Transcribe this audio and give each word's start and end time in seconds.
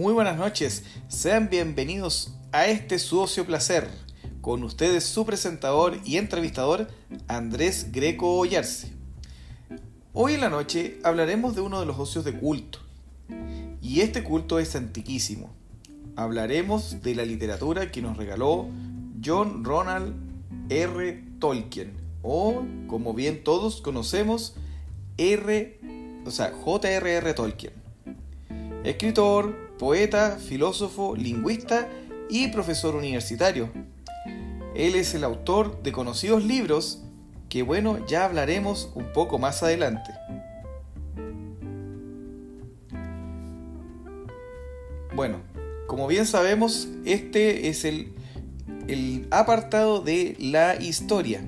Muy 0.00 0.14
buenas 0.14 0.38
noches, 0.38 0.82
sean 1.08 1.50
bienvenidos 1.50 2.32
a 2.52 2.68
este 2.68 2.98
su 2.98 3.20
ocio 3.20 3.44
placer. 3.44 3.86
Con 4.40 4.62
ustedes 4.64 5.04
su 5.04 5.26
presentador 5.26 5.98
y 6.06 6.16
entrevistador 6.16 6.88
Andrés 7.28 7.92
Greco 7.92 8.38
Ollarse. 8.38 8.94
Hoy 10.14 10.32
en 10.32 10.40
la 10.40 10.48
noche 10.48 10.98
hablaremos 11.04 11.54
de 11.54 11.60
uno 11.60 11.80
de 11.80 11.84
los 11.84 11.98
ocios 11.98 12.24
de 12.24 12.32
culto. 12.32 12.78
Y 13.82 14.00
este 14.00 14.24
culto 14.24 14.58
es 14.58 14.74
antiquísimo. 14.74 15.50
Hablaremos 16.16 17.02
de 17.02 17.14
la 17.14 17.26
literatura 17.26 17.92
que 17.92 18.00
nos 18.00 18.16
regaló 18.16 18.70
John 19.22 19.64
Ronald 19.64 20.14
R. 20.70 21.24
Tolkien, 21.38 21.92
o 22.22 22.64
como 22.86 23.12
bien 23.12 23.44
todos 23.44 23.82
conocemos, 23.82 24.54
R, 25.18 25.78
o 26.24 26.30
sea, 26.30 26.52
J.R.R. 26.52 27.34
Tolkien. 27.34 27.74
Escritor, 28.82 29.69
poeta, 29.80 30.36
filósofo, 30.38 31.16
lingüista 31.16 31.88
y 32.28 32.48
profesor 32.48 32.94
universitario. 32.94 33.70
Él 34.74 34.94
es 34.94 35.14
el 35.14 35.24
autor 35.24 35.82
de 35.82 35.90
conocidos 35.90 36.44
libros 36.44 37.02
que 37.48 37.62
bueno, 37.62 38.06
ya 38.06 38.26
hablaremos 38.26 38.92
un 38.94 39.10
poco 39.14 39.38
más 39.38 39.62
adelante. 39.62 40.10
Bueno, 45.14 45.38
como 45.86 46.06
bien 46.06 46.26
sabemos, 46.26 46.88
este 47.06 47.70
es 47.70 47.86
el, 47.86 48.12
el 48.86 49.28
apartado 49.30 50.02
de 50.02 50.36
la 50.38 50.76
historia. 50.76 51.42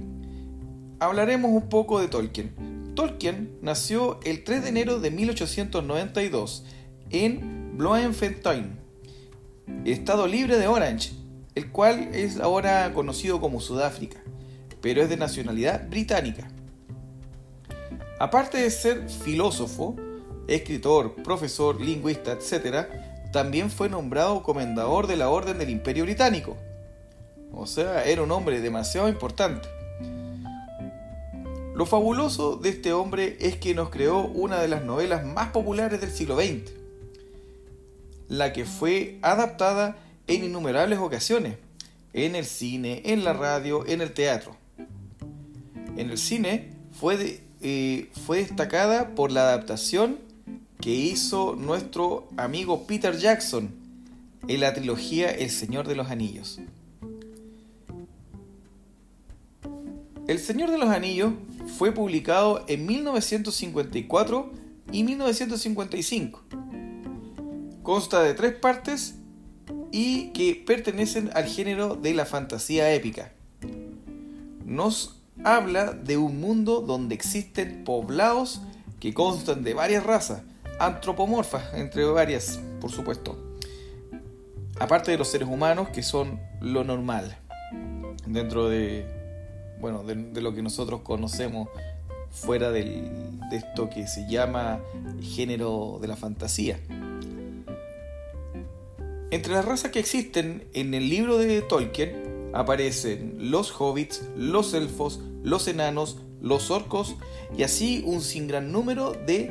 Hablaremos 1.01 1.51
un 1.51 1.69
poco 1.69 2.01
de 2.01 2.09
Tolkien. 2.09 2.95
Tolkien 2.95 3.59
nació 3.61 4.21
el 4.25 4.43
3 4.43 4.63
de 4.63 4.69
enero 4.71 5.01
de 5.01 5.11
1892 5.11 6.65
en 7.11 7.62
Bloemfontein, 7.73 8.79
estado 9.87 10.27
libre 10.27 10.59
de 10.59 10.67
Orange, 10.67 11.15
el 11.55 11.71
cual 11.71 12.11
es 12.13 12.39
ahora 12.39 12.93
conocido 12.93 13.41
como 13.41 13.63
Sudáfrica, 13.63 14.19
pero 14.83 15.01
es 15.01 15.09
de 15.09 15.17
nacionalidad 15.17 15.89
británica. 15.89 16.51
Aparte 18.21 18.59
de 18.59 18.71
ser 18.71 19.09
filósofo, 19.09 19.97
escritor, 20.49 21.15
profesor, 21.23 21.81
lingüista, 21.81 22.33
etc., 22.33 22.89
también 23.33 23.71
fue 23.71 23.89
nombrado 23.89 24.43
comendador 24.43 25.07
de 25.07 25.17
la 25.17 25.31
Orden 25.31 25.57
del 25.57 25.71
Imperio 25.71 26.05
Británico. 26.05 26.59
O 27.55 27.67
sea, 27.67 28.05
era 28.05 28.23
un 28.23 28.31
hombre 28.33 28.61
demasiado 28.61 29.09
importante. 29.09 29.67
Lo 31.75 31.87
fabuloso 31.87 32.57
de 32.57 32.69
este 32.69 32.93
hombre 32.93 33.39
es 33.41 33.57
que 33.57 33.75
nos 33.75 33.89
creó 33.89 34.27
una 34.27 34.61
de 34.61 34.69
las 34.69 34.85
novelas 34.85 35.25
más 35.25 35.53
populares 35.53 36.03
del 36.03 36.11
siglo 36.11 36.37
XX, 36.37 36.82
la 38.29 38.53
que 38.53 38.65
fue 38.65 39.19
adaptada 39.23 39.97
en 40.27 40.45
innumerables 40.45 40.99
ocasiones, 40.99 41.57
en 42.13 42.35
el 42.35 42.45
cine, 42.45 43.03
en 43.05 43.25
la 43.25 43.33
radio, 43.33 43.87
en 43.87 44.01
el 44.01 44.13
teatro. 44.13 44.57
En 45.97 46.11
el 46.11 46.19
cine 46.19 46.71
fue, 46.93 47.41
eh, 47.61 48.11
fue 48.27 48.39
destacada 48.39 49.15
por 49.15 49.31
la 49.31 49.43
adaptación 49.43 50.19
que 50.81 50.91
hizo 50.91 51.55
nuestro 51.55 52.29
amigo 52.37 52.87
Peter 52.87 53.17
Jackson 53.17 53.71
en 54.49 54.61
la 54.61 54.75
trilogía 54.75 55.31
El 55.31 55.51
Señor 55.51 55.87
de 55.87 55.95
los 55.95 56.11
Anillos. 56.11 56.61
El 60.27 60.39
Señor 60.39 60.71
de 60.71 60.79
los 60.79 60.89
Anillos 60.89 61.35
fue 61.79 61.93
publicado 61.93 62.65
en 62.69 62.87
1954 62.87 64.53
y 64.93 65.05
1955. 65.05 66.43
Consta 67.83 68.23
de 68.23 68.35
tres 68.35 68.55
partes 68.55 69.17
y 69.91 70.31
que 70.31 70.55
pertenecen 70.55 71.31
al 71.35 71.47
género 71.47 71.97
de 71.97 72.15
la 72.15 72.25
fantasía 72.25 72.93
épica. 72.93 73.33
Nos 74.65 75.21
habla 75.45 75.93
de 75.93 76.17
un 76.17 76.41
mundo 76.41 76.81
donde 76.81 77.15
existen 77.15 77.85
poblados 77.85 78.63
que 79.01 79.13
constan 79.13 79.65
de 79.65 79.75
varias 79.75 80.05
razas, 80.05 80.43
antropomorfas, 80.79 81.75
entre 81.75 82.05
varias, 82.05 82.61
por 82.81 82.93
supuesto. 82.93 83.37
Aparte 84.79 85.11
de 85.11 85.19
los 85.19 85.29
seres 85.29 85.49
humanos, 85.49 85.89
que 85.89 86.03
son 86.03 86.41
lo 86.61 86.85
normal 86.85 87.37
dentro 88.27 88.69
de, 88.69 89.07
bueno, 89.81 90.05
de, 90.05 90.41
lo 90.41 90.55
que 90.55 90.63
nosotros 90.63 91.01
conocemos 91.03 91.69
fuera 92.31 92.71
de 92.71 93.11
esto 93.51 93.91
que 93.91 94.07
se 94.07 94.29
llama 94.29 94.81
género 95.21 95.99
de 96.01 96.09
la 96.09 96.17
fantasía. 96.17 96.79
Entre 99.33 99.55
las 99.55 99.65
razas 99.65 99.91
que 99.91 99.99
existen 99.99 100.69
en 100.75 100.93
el 100.93 101.09
libro 101.09 101.39
de 101.39 101.63
Tolkien 101.63 102.51
aparecen 102.53 103.51
los 103.51 103.73
hobbits, 103.81 104.29
los 104.37 104.75
elfos, 104.75 105.21
los 105.43 105.69
enanos, 105.69 106.19
los 106.43 106.71
orcos 106.71 107.17
y 107.57 107.63
así 107.63 108.03
un 108.05 108.21
sin 108.21 108.47
gran 108.47 108.71
número 108.73 109.13
de 109.13 109.51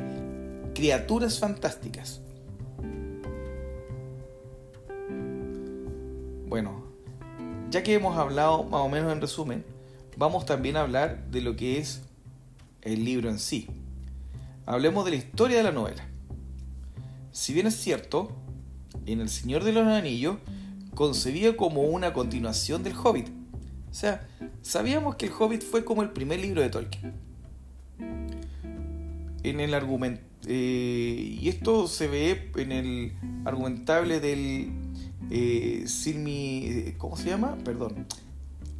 criaturas 0.72 1.40
fantásticas. 1.40 2.20
Bueno, 6.46 6.84
ya 7.68 7.82
que 7.82 7.94
hemos 7.94 8.16
hablado 8.16 8.62
más 8.62 8.82
o 8.82 8.88
menos 8.88 9.12
en 9.12 9.20
resumen, 9.20 9.64
vamos 10.16 10.46
también 10.46 10.76
a 10.76 10.82
hablar 10.82 11.28
de 11.32 11.40
lo 11.40 11.56
que 11.56 11.78
es 11.78 12.02
el 12.82 13.04
libro 13.04 13.28
en 13.28 13.40
sí. 13.40 13.66
Hablemos 14.64 15.04
de 15.04 15.10
la 15.10 15.16
historia 15.16 15.56
de 15.56 15.64
la 15.64 15.72
novela. 15.72 16.06
Si 17.32 17.52
bien 17.52 17.66
es 17.66 17.74
cierto, 17.74 18.41
en 19.06 19.20
El 19.20 19.28
Señor 19.28 19.64
de 19.64 19.72
los 19.72 19.86
Anillos 19.86 20.36
concebía 20.94 21.56
como 21.56 21.82
una 21.82 22.12
continuación 22.12 22.82
del 22.82 22.94
Hobbit. 22.94 23.28
O 23.90 23.94
sea, 23.94 24.26
sabíamos 24.62 25.16
que 25.16 25.26
el 25.26 25.32
Hobbit 25.32 25.62
fue 25.62 25.84
como 25.84 26.02
el 26.02 26.10
primer 26.10 26.40
libro 26.40 26.62
de 26.62 26.70
Tolkien. 26.70 27.14
En 29.42 29.60
el 29.60 29.74
argumento. 29.74 30.22
Eh, 30.46 31.38
y 31.40 31.48
esto 31.48 31.86
se 31.86 32.08
ve 32.08 32.50
en 32.56 32.72
el 32.72 33.12
argumentable 33.44 34.20
del 34.20 34.70
eh, 35.30 35.84
Silmi. 35.86 36.94
¿Cómo 36.98 37.16
se 37.16 37.28
llama? 37.30 37.58
Perdón. 37.64 38.06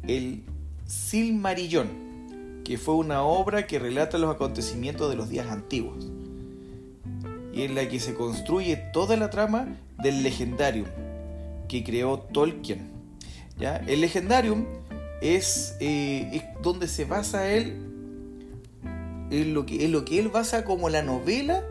El 0.07 0.43
Silmarillón, 0.85 2.61
que 2.63 2.77
fue 2.77 2.95
una 2.95 3.23
obra 3.23 3.67
que 3.67 3.79
relata 3.79 4.17
los 4.17 4.33
acontecimientos 4.33 5.09
de 5.09 5.15
los 5.15 5.29
días 5.29 5.47
antiguos 5.47 6.11
y 7.53 7.61
en 7.61 7.75
la 7.75 7.87
que 7.87 7.99
se 7.99 8.15
construye 8.15 8.75
toda 8.75 9.15
la 9.15 9.29
trama 9.29 9.77
del 10.01 10.23
Legendarium 10.23 10.87
que 11.67 11.83
creó 11.83 12.19
Tolkien. 12.19 12.91
¿ya? 13.57 13.77
El 13.87 14.01
Legendarium 14.01 14.65
es, 15.21 15.75
eh, 15.79 16.43
donde 16.61 16.87
se 16.87 17.05
basa 17.05 17.51
él, 17.51 17.77
en 19.31 19.53
lo, 19.53 19.65
que, 19.65 19.87
lo 19.87 20.05
que 20.05 20.19
él 20.19 20.29
basa 20.29 20.63
como 20.63 20.89
la 20.89 21.01
novela 21.01 21.63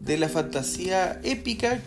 de 0.00 0.16
la 0.16 0.28
fantasía 0.28 1.20
épica 1.22 1.80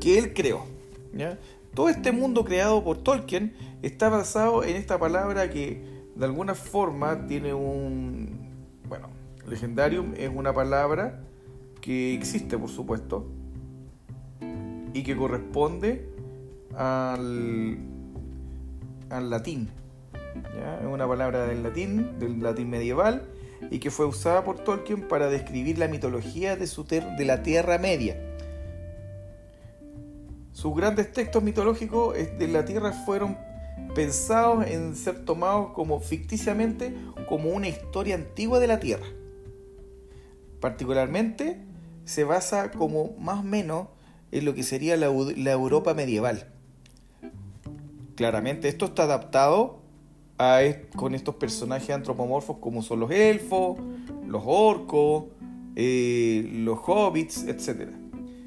que 0.00 0.18
él 0.18 0.34
creó. 0.34 0.66
¿ya? 1.12 1.38
Todo 1.74 1.88
este 1.88 2.12
mundo 2.12 2.44
creado 2.44 2.84
por 2.84 2.98
Tolkien 2.98 3.54
está 3.82 4.08
basado 4.08 4.64
en 4.64 4.76
esta 4.76 4.98
palabra 4.98 5.50
que 5.50 5.82
de 6.14 6.24
alguna 6.24 6.54
forma 6.54 7.26
tiene 7.26 7.54
un... 7.54 8.48
Bueno, 8.88 9.08
legendarium 9.48 10.14
es 10.16 10.30
una 10.32 10.52
palabra 10.52 11.22
que 11.80 12.14
existe, 12.14 12.58
por 12.58 12.68
supuesto, 12.68 13.26
y 14.92 15.02
que 15.02 15.16
corresponde 15.16 16.08
al, 16.74 17.78
al 19.10 19.30
latín. 19.30 19.70
Es 20.80 20.86
una 20.86 21.06
palabra 21.06 21.46
del 21.46 21.62
latín, 21.62 22.18
del 22.18 22.42
latín 22.42 22.70
medieval, 22.70 23.28
y 23.70 23.78
que 23.80 23.90
fue 23.90 24.06
usada 24.06 24.44
por 24.44 24.58
Tolkien 24.58 25.08
para 25.08 25.28
describir 25.28 25.78
la 25.78 25.88
mitología 25.88 26.56
de, 26.56 26.66
su 26.66 26.84
de 26.84 27.24
la 27.24 27.42
Tierra 27.42 27.78
Media 27.78 28.16
sus 30.58 30.74
grandes 30.74 31.12
textos 31.12 31.40
mitológicos 31.40 32.16
de 32.16 32.48
la 32.48 32.64
Tierra 32.64 32.90
fueron 32.90 33.38
pensados 33.94 34.66
en 34.66 34.96
ser 34.96 35.24
tomados 35.24 35.70
como 35.70 36.00
ficticiamente 36.00 36.96
como 37.28 37.50
una 37.50 37.68
historia 37.68 38.16
antigua 38.16 38.58
de 38.58 38.66
la 38.66 38.80
Tierra. 38.80 39.06
Particularmente 40.60 41.60
se 42.04 42.24
basa 42.24 42.72
como 42.72 43.12
más 43.20 43.38
o 43.38 43.42
menos 43.44 43.86
en 44.32 44.44
lo 44.44 44.54
que 44.54 44.62
sería 44.62 44.96
la, 44.96 45.06
Europa 45.06 45.94
medieval. 45.94 46.46
Claramente 48.14 48.68
esto 48.68 48.86
está 48.86 49.04
adaptado 49.04 49.80
a, 50.38 50.60
con 50.96 51.14
estos 51.14 51.36
personajes 51.36 51.90
antropomorfos 51.90 52.58
como 52.58 52.82
son 52.82 53.00
los 53.00 53.10
elfos, 53.10 53.78
los 54.26 54.42
orcos, 54.44 55.24
eh, 55.76 56.48
los 56.52 56.78
hobbits, 56.84 57.44
etc. 57.44 57.90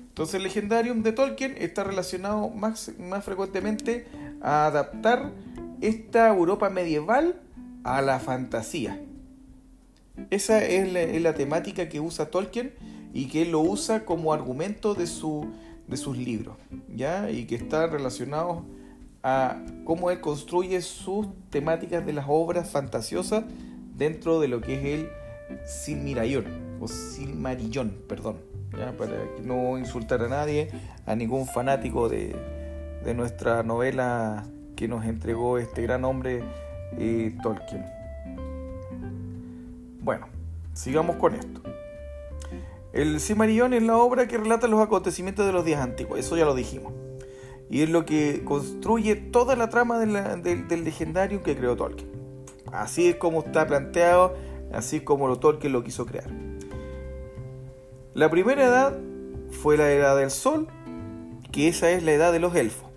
Entonces 0.10 0.36
el 0.36 0.44
Legendarium 0.44 1.04
de 1.04 1.14
Tolkien 1.14 1.56
está 1.58 1.84
relacionado 1.84 2.50
más, 2.50 2.92
más 3.00 3.24
frecuentemente 3.24 4.06
a 4.42 4.66
adaptar 4.66 5.32
esta 5.80 6.28
Europa 6.28 6.70
medieval 6.70 7.42
a 7.84 8.02
la 8.02 8.20
fantasía. 8.20 9.02
Esa 10.30 10.64
es 10.64 11.22
la, 11.22 11.34
temática 11.34 11.90
que 11.90 12.00
usa 12.00 12.30
Tolkien 12.30 12.74
y 13.14 13.28
que 13.28 13.44
él 13.44 13.52
lo 13.52 13.62
usa 13.62 14.06
como 14.06 14.34
argumento 14.34 14.94
de 14.94 15.08
su, 15.08 15.48
de 15.92 15.98
sus 15.98 16.18
libros, 16.18 16.56
¿ya? 16.96 17.30
Y 17.30 17.46
que 17.46 17.56
están 17.56 17.92
relacionados 17.92 18.64
a 19.22 19.62
cómo 19.84 20.10
él 20.10 20.20
construye 20.22 20.82
sus 20.82 21.28
temáticas 21.52 22.04
de 22.06 22.14
las 22.14 22.26
obras 22.28 22.72
fantasiosas 22.72 23.44
dentro 23.96 24.40
de 24.40 24.48
lo 24.48 24.62
que 24.62 24.76
es 24.80 25.00
el 25.00 25.10
Silmirayón, 25.66 26.46
o 26.80 26.88
Silmarillón, 26.88 27.94
perdón, 28.08 28.38
¿ya? 28.76 28.94
para 28.98 29.18
no 29.44 29.78
insultar 29.78 30.24
a 30.24 30.30
nadie, 30.30 30.70
a 31.06 31.16
ningún 31.16 31.46
fanático 31.46 32.10
de, 32.10 32.36
de 33.04 33.14
nuestra 33.14 33.62
novela 33.62 34.46
que 34.76 34.88
nos 34.88 35.06
entregó 35.06 35.58
este 35.58 35.82
gran 35.84 36.06
hombre 36.06 36.42
eh, 36.98 37.36
Tolkien. 37.44 37.86
Bueno, 40.02 40.28
sigamos 40.74 41.18
con 41.18 41.36
esto. 41.36 41.62
El 42.94 43.20
Silmarillion 43.20 43.74
es 43.74 43.84
la 43.84 43.98
obra 43.98 44.28
que 44.28 44.38
relata 44.38 44.68
los 44.68 44.82
acontecimientos 44.82 45.46
de 45.46 45.54
los 45.54 45.64
días 45.64 45.82
antiguos, 45.82 46.20
eso 46.20 46.36
ya 46.36 46.46
lo 46.46 46.56
dijimos. 46.56 46.94
Y 47.70 47.84
es 47.84 47.90
lo 47.90 48.06
que 48.06 48.44
construye 48.44 49.16
toda 49.16 49.56
la 49.56 49.70
trama 49.70 49.98
del 49.98 50.84
legendario 50.84 51.42
que 51.42 51.56
creó 51.56 51.78
Tolkien. 51.78 52.12
Así 52.74 53.08
es 53.08 53.16
como 53.16 53.40
está 53.40 53.66
planteado, 53.66 54.36
así 54.74 54.98
es 54.98 55.04
como 55.04 55.28
lo 55.28 55.40
Tolkien 55.40 55.72
lo 55.72 55.84
quiso 55.84 56.06
crear. 56.06 56.30
La 58.14 58.30
primera 58.30 58.66
edad 58.66 59.00
fue 59.52 59.78
la 59.78 59.90
edad 59.92 60.18
del 60.18 60.32
sol, 60.32 60.68
que 61.52 61.70
esa 61.70 61.92
es 61.92 62.04
la 62.04 62.12
edad 62.12 62.34
de 62.34 62.40
los 62.40 62.56
elfos. 62.56 62.90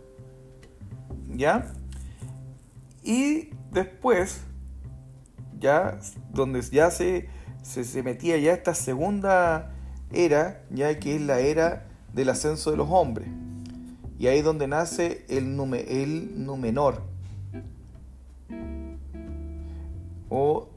¿Ya? 1.28 1.72
Y 3.04 3.50
después, 3.70 4.40
ya, 5.58 5.98
donde 6.30 6.62
ya 6.62 6.90
se, 6.90 7.28
se, 7.62 8.02
metía 8.02 8.38
ya 8.38 8.52
esta 8.52 8.74
segunda 8.74 9.73
era, 10.12 10.62
ya 10.70 10.98
que 10.98 11.16
es 11.16 11.22
la 11.22 11.40
era 11.40 11.86
del 12.12 12.28
ascenso 12.28 12.70
de 12.70 12.76
los 12.76 12.88
hombres. 12.90 13.28
Y 14.18 14.28
ahí 14.28 14.38
es 14.38 14.44
donde 14.44 14.68
nace 14.68 15.24
el, 15.28 15.58
el 15.88 16.46
Numenor. 16.46 17.02
O 20.28 20.68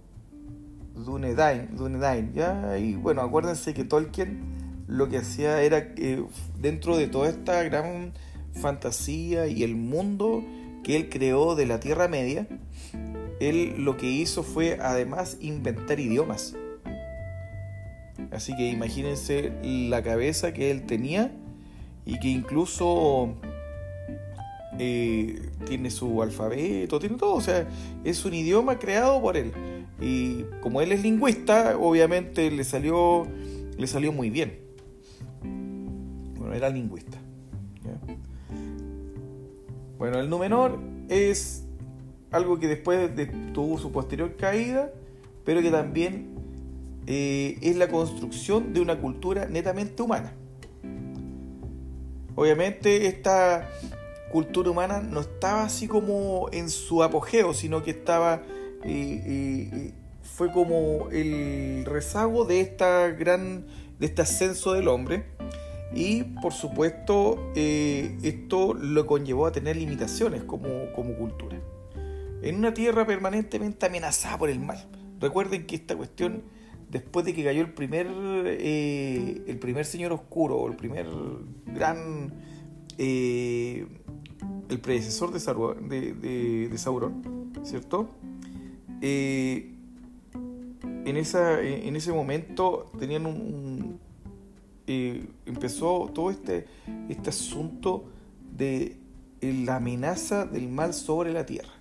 Dunedain, 0.96 1.76
Dunedain. 1.76 2.34
¿ya? 2.34 2.78
Y 2.78 2.96
bueno, 2.96 3.22
acuérdense 3.22 3.74
que 3.74 3.84
Tolkien 3.84 4.58
lo 4.88 5.10
que 5.10 5.18
hacía 5.18 5.62
era 5.62 5.94
que 5.94 6.24
dentro 6.60 6.98
de 6.98 7.08
toda 7.08 7.30
esta 7.30 7.62
gran 7.64 8.14
fantasía 8.54 9.48
y 9.48 9.64
el 9.64 9.76
mundo 9.76 10.44
que 10.84 10.96
él 10.96 11.10
creó 11.10 11.56
de 11.56 11.66
la 11.66 11.80
Tierra 11.80 12.08
Media, 12.08 12.48
él 13.40 13.76
lo 13.84 13.98
que 13.98 14.08
hizo 14.08 14.44
fue 14.44 14.80
además 14.82 15.38
inventar 15.42 16.00
idiomas. 16.00 16.56
Así 18.32 18.56
que 18.56 18.70
imagínense 18.70 19.52
la 19.64 20.04
cabeza 20.04 20.54
que 20.54 20.72
él 20.72 20.86
tenía 20.86 21.32
y 22.06 22.20
que 22.20 22.28
incluso 22.28 23.36
eh, 24.80 25.50
tiene 25.66 25.90
su 25.90 26.22
alfabeto, 26.22 27.00
tiene 27.00 27.18
todo, 27.18 27.36
o 27.36 27.42
sea, 27.42 27.68
es 28.04 28.24
un 28.26 28.34
idioma 28.34 28.80
creado 28.80 29.22
por 29.22 29.38
él. 29.38 29.52
Y 30.00 30.44
como 30.62 30.82
él 30.82 30.92
es 30.92 31.02
lingüista, 31.02 31.78
obviamente 31.78 32.52
le 32.52 32.64
salió, 32.64 33.28
le 33.78 33.88
salió 33.88 34.12
muy 34.12 34.30
bien. 34.30 34.60
Bueno, 36.38 36.54
era 36.54 36.70
lingüista. 36.70 37.18
Bueno, 39.98 40.20
el 40.20 40.30
Númenor 40.30 40.80
es 41.10 41.66
algo 42.32 42.60
que 42.60 42.68
después 42.68 43.16
de, 43.16 43.26
tuvo 43.26 43.80
su 43.80 43.92
posterior 43.92 44.36
caída, 44.36 44.92
pero 45.44 45.62
que 45.62 45.72
también 45.72 46.37
eh, 47.08 47.58
es 47.62 47.76
la 47.76 47.88
construcción 47.88 48.74
de 48.74 48.82
una 48.82 49.00
cultura 49.00 49.46
netamente 49.48 50.04
humana. 50.04 50.34
Obviamente 52.36 53.08
esta 53.08 53.68
cultura 54.32 54.70
humana 54.70 55.02
no 55.02 55.22
estaba 55.22 55.64
así 55.64 55.88
como 55.88 56.50
en 56.52 56.70
su 56.70 57.02
apogeo, 57.02 57.54
sino 57.54 57.82
que 57.82 57.92
estaba 57.92 58.44
eh, 58.84 59.24
eh, 59.26 59.94
fue 60.22 60.52
como 60.52 61.10
el 61.12 61.86
rezago 61.86 62.46
de 62.46 62.60
esta 62.60 63.08
gran 63.10 63.66
de 63.98 64.06
este 64.06 64.22
ascenso 64.22 64.74
del 64.74 64.88
hombre 64.88 65.26
y 65.96 66.24
por 66.42 66.54
supuesto 66.54 67.52
esto 67.56 68.76
lo 68.76 69.08
conllevó 69.08 69.48
a 69.48 69.52
tener 69.52 69.78
limitaciones 69.78 70.44
como, 70.44 70.92
como 70.94 71.16
cultura 71.16 71.58
en 72.42 72.56
una 72.56 72.74
tierra 72.74 73.06
permanentemente 73.06 73.86
amenazada 73.86 74.38
por 74.38 74.50
el 74.50 74.60
mal. 74.60 74.86
Recuerden 75.20 75.66
que 75.66 75.76
esta 75.76 75.96
cuestión, 75.96 76.44
después 76.90 77.26
de 77.26 77.34
que 77.34 77.44
cayó 77.44 77.62
el 77.62 77.74
primer, 77.74 78.08
eh, 78.46 79.44
el 79.48 79.60
primer 79.60 79.86
señor 79.86 80.14
oscuro, 80.14 80.68
el 80.68 80.76
primer 80.76 81.08
gran, 81.66 82.34
eh, 82.98 83.86
el 84.70 84.80
predecesor 84.80 85.32
de, 85.32 86.14
de, 86.70 86.78
Sauron, 86.78 87.52
¿cierto? 87.64 88.10
Eh, 89.02 89.74
en, 91.06 91.18
esa, 91.18 91.62
en 91.62 91.96
ese 91.96 92.12
momento 92.12 92.92
tenían 93.00 93.26
un, 93.26 94.00
empezó 94.88 96.10
todo 96.14 96.32
este, 96.32 96.66
este 97.10 97.30
asunto 97.30 98.06
de 98.56 98.98
la 99.42 99.76
amenaza 99.78 100.46
del 100.46 100.70
mal 100.70 100.94
sobre 100.94 101.34
la 101.34 101.46
tierra. 101.46 101.74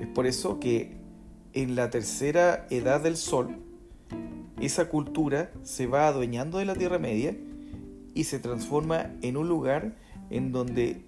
Es 0.00 0.06
por 0.08 0.26
eso 0.26 0.58
que 0.58 0.96
en 1.52 1.76
la 1.76 1.90
tercera 1.90 2.66
edad 2.70 3.02
del 3.02 3.16
Sol, 3.16 3.67
esa 4.60 4.88
cultura 4.88 5.50
se 5.62 5.86
va 5.86 6.08
adueñando 6.08 6.58
de 6.58 6.64
la 6.64 6.74
Tierra 6.74 6.98
Media 6.98 7.36
y 8.14 8.24
se 8.24 8.38
transforma 8.38 9.10
en 9.22 9.36
un 9.36 9.48
lugar 9.48 9.94
en 10.30 10.52
donde, 10.52 11.04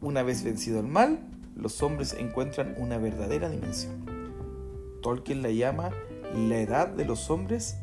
una 0.00 0.22
vez 0.22 0.44
vencido 0.44 0.80
el 0.80 0.86
mal, 0.86 1.20
los 1.56 1.82
hombres 1.82 2.14
encuentran 2.18 2.74
una 2.78 2.98
verdadera 2.98 3.48
dimensión. 3.48 4.04
Tolkien 5.02 5.42
la 5.42 5.50
llama 5.50 5.90
la 6.34 6.60
edad 6.60 6.88
de 6.88 7.04
los 7.04 7.30
hombres 7.30 7.76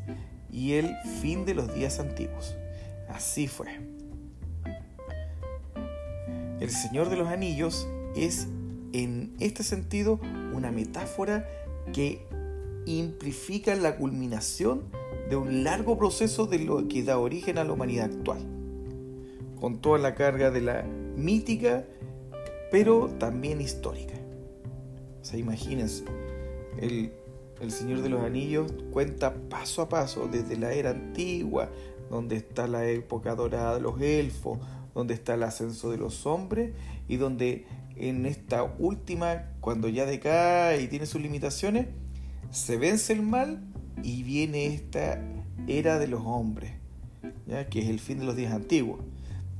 y 0.50 0.74
el 0.74 0.94
fin 1.20 1.44
de 1.44 1.54
los 1.54 1.74
días 1.74 1.98
antiguos. 1.98 2.56
Así 3.08 3.48
fue. 3.48 3.68
El 6.60 6.70
Señor 6.70 7.08
de 7.08 7.16
los 7.16 7.28
Anillos 7.28 7.88
es 8.16 8.48
en 8.92 9.34
este 9.38 9.62
sentido 9.62 10.20
una 10.52 10.72
metáfora 10.72 11.46
que 11.92 12.26
implica 12.96 13.74
la 13.74 13.96
culminación 13.96 14.84
de 15.28 15.36
un 15.36 15.64
largo 15.64 15.98
proceso 15.98 16.46
de 16.46 16.58
lo 16.60 16.88
que 16.88 17.02
da 17.02 17.18
origen 17.18 17.58
a 17.58 17.64
la 17.64 17.72
humanidad 17.72 18.06
actual, 18.06 18.40
con 19.60 19.80
toda 19.80 19.98
la 19.98 20.14
carga 20.14 20.50
de 20.50 20.62
la 20.62 20.82
mítica, 21.16 21.84
pero 22.70 23.08
también 23.18 23.60
histórica. 23.60 24.14
O 25.20 25.24
sea, 25.24 25.38
imagínense, 25.38 26.04
el, 26.80 27.12
el 27.60 27.70
Señor 27.70 28.02
de 28.02 28.08
los 28.08 28.22
Anillos 28.22 28.72
cuenta 28.90 29.34
paso 29.48 29.82
a 29.82 29.88
paso 29.88 30.28
desde 30.30 30.56
la 30.56 30.72
era 30.72 30.90
antigua, 30.90 31.70
donde 32.10 32.36
está 32.36 32.66
la 32.66 32.88
época 32.88 33.34
dorada 33.34 33.74
de 33.74 33.80
los 33.80 34.00
elfos, 34.00 34.58
donde 34.94 35.14
está 35.14 35.34
el 35.34 35.42
ascenso 35.42 35.90
de 35.90 35.98
los 35.98 36.26
hombres 36.26 36.72
y 37.06 37.16
donde 37.16 37.66
en 37.96 38.26
esta 38.26 38.62
última, 38.62 39.50
cuando 39.60 39.88
ya 39.88 40.06
decae 40.06 40.80
y 40.80 40.88
tiene 40.88 41.06
sus 41.06 41.20
limitaciones, 41.20 41.88
se 42.50 42.76
vence 42.76 43.12
el 43.12 43.22
mal 43.22 43.60
y 44.02 44.22
viene 44.22 44.66
esta 44.66 45.22
era 45.66 45.98
de 45.98 46.08
los 46.08 46.22
hombres, 46.24 46.72
¿ya? 47.46 47.68
que 47.68 47.80
es 47.80 47.88
el 47.88 48.00
fin 48.00 48.18
de 48.18 48.24
los 48.24 48.36
días 48.36 48.52
antiguos. 48.52 49.00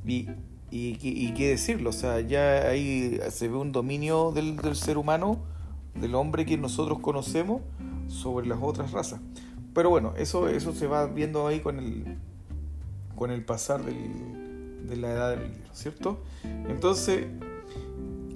Y, 0.05 0.27
y, 0.71 1.33
qué 1.33 1.49
decirlo, 1.49 1.91
o 1.91 1.93
sea, 1.93 2.19
ya 2.21 2.67
ahí 2.67 3.19
se 3.29 3.47
ve 3.47 3.57
un 3.57 3.71
dominio 3.71 4.31
del, 4.31 4.75
ser 4.75 4.97
humano, 4.97 5.39
del 5.95 6.15
hombre 6.15 6.45
que 6.45 6.57
nosotros 6.57 6.99
conocemos, 6.99 7.61
sobre 8.07 8.47
las 8.47 8.59
otras 8.61 8.91
razas. 8.91 9.19
Pero 9.73 9.89
bueno, 9.89 10.13
eso, 10.17 10.47
eso 10.47 10.73
se 10.73 10.87
va 10.87 11.05
viendo 11.05 11.47
ahí 11.47 11.59
con 11.59 11.77
el, 11.79 12.17
con 13.15 13.29
el 13.29 13.43
pasar 13.45 13.83
de 13.83 14.95
la 14.95 15.11
edad 15.11 15.31
del 15.31 15.51
libro, 15.51 15.69
¿cierto? 15.73 16.23
Entonces, 16.43 17.27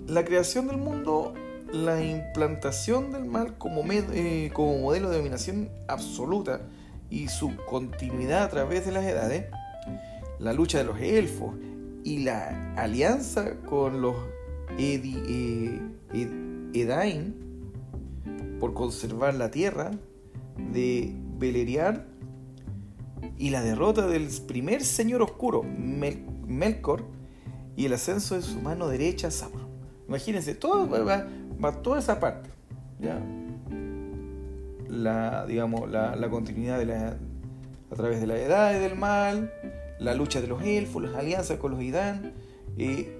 la 0.07 0.23
creación 0.25 0.67
del 0.67 0.77
mundo, 0.77 1.33
la 1.73 2.03
implantación 2.03 3.11
del 3.11 3.25
mal 3.25 3.57
como, 3.57 3.83
eh, 3.91 4.51
como 4.53 4.77
modelo 4.77 5.09
de 5.09 5.17
dominación 5.17 5.69
absoluta 5.87 6.61
y 7.09 7.29
su 7.29 7.57
continuidad 7.65 8.43
a 8.43 8.49
través 8.49 8.85
de 8.85 8.91
las 8.91 9.03
edades, 9.05 9.47
la 10.37 10.53
lucha 10.53 10.77
de 10.77 10.83
los 10.83 10.99
elfos 10.99 11.55
y 12.03 12.19
la 12.19 12.75
alianza 12.75 13.55
con 13.65 14.01
los 14.01 14.15
eh, 14.77 15.81
Edain 16.73 17.35
por 18.59 18.75
conservar 18.75 19.33
la 19.33 19.49
tierra 19.49 19.89
de 20.71 21.11
Beleriar 21.39 22.05
y 23.35 23.49
la 23.49 23.63
derrota 23.63 24.05
del 24.05 24.27
primer 24.47 24.83
señor 24.83 25.23
oscuro, 25.23 25.63
Melkor, 25.63 27.03
y 27.75 27.85
el 27.85 27.93
ascenso 27.93 28.35
de 28.35 28.43
su 28.43 28.61
mano 28.61 28.87
derecha, 28.87 29.31
Sauron. 29.31 29.73
Imagínense, 30.07 30.53
todo 30.53 30.87
va, 30.87 31.27
va, 31.63 31.71
toda 31.81 31.99
esa 31.99 32.19
parte. 32.19 32.49
¿ya? 32.99 33.19
La, 34.87 35.45
digamos, 35.45 35.89
la, 35.89 36.27
continuidad 36.29 36.77
de 36.77 36.85
la, 36.85 37.17
a 37.91 37.95
través 37.95 38.21
de 38.21 38.27
la 38.27 38.37
edad 38.37 38.75
y 38.75 38.79
del 38.79 38.95
mal, 38.95 39.51
la 39.99 40.13
lucha 40.13 40.41
de 40.41 40.47
los 40.47 40.61
elfos, 40.63 41.01
las 41.01 41.15
alianzas 41.15 41.57
con 41.57 41.71
los 41.71 41.81
Idán, 41.81 42.33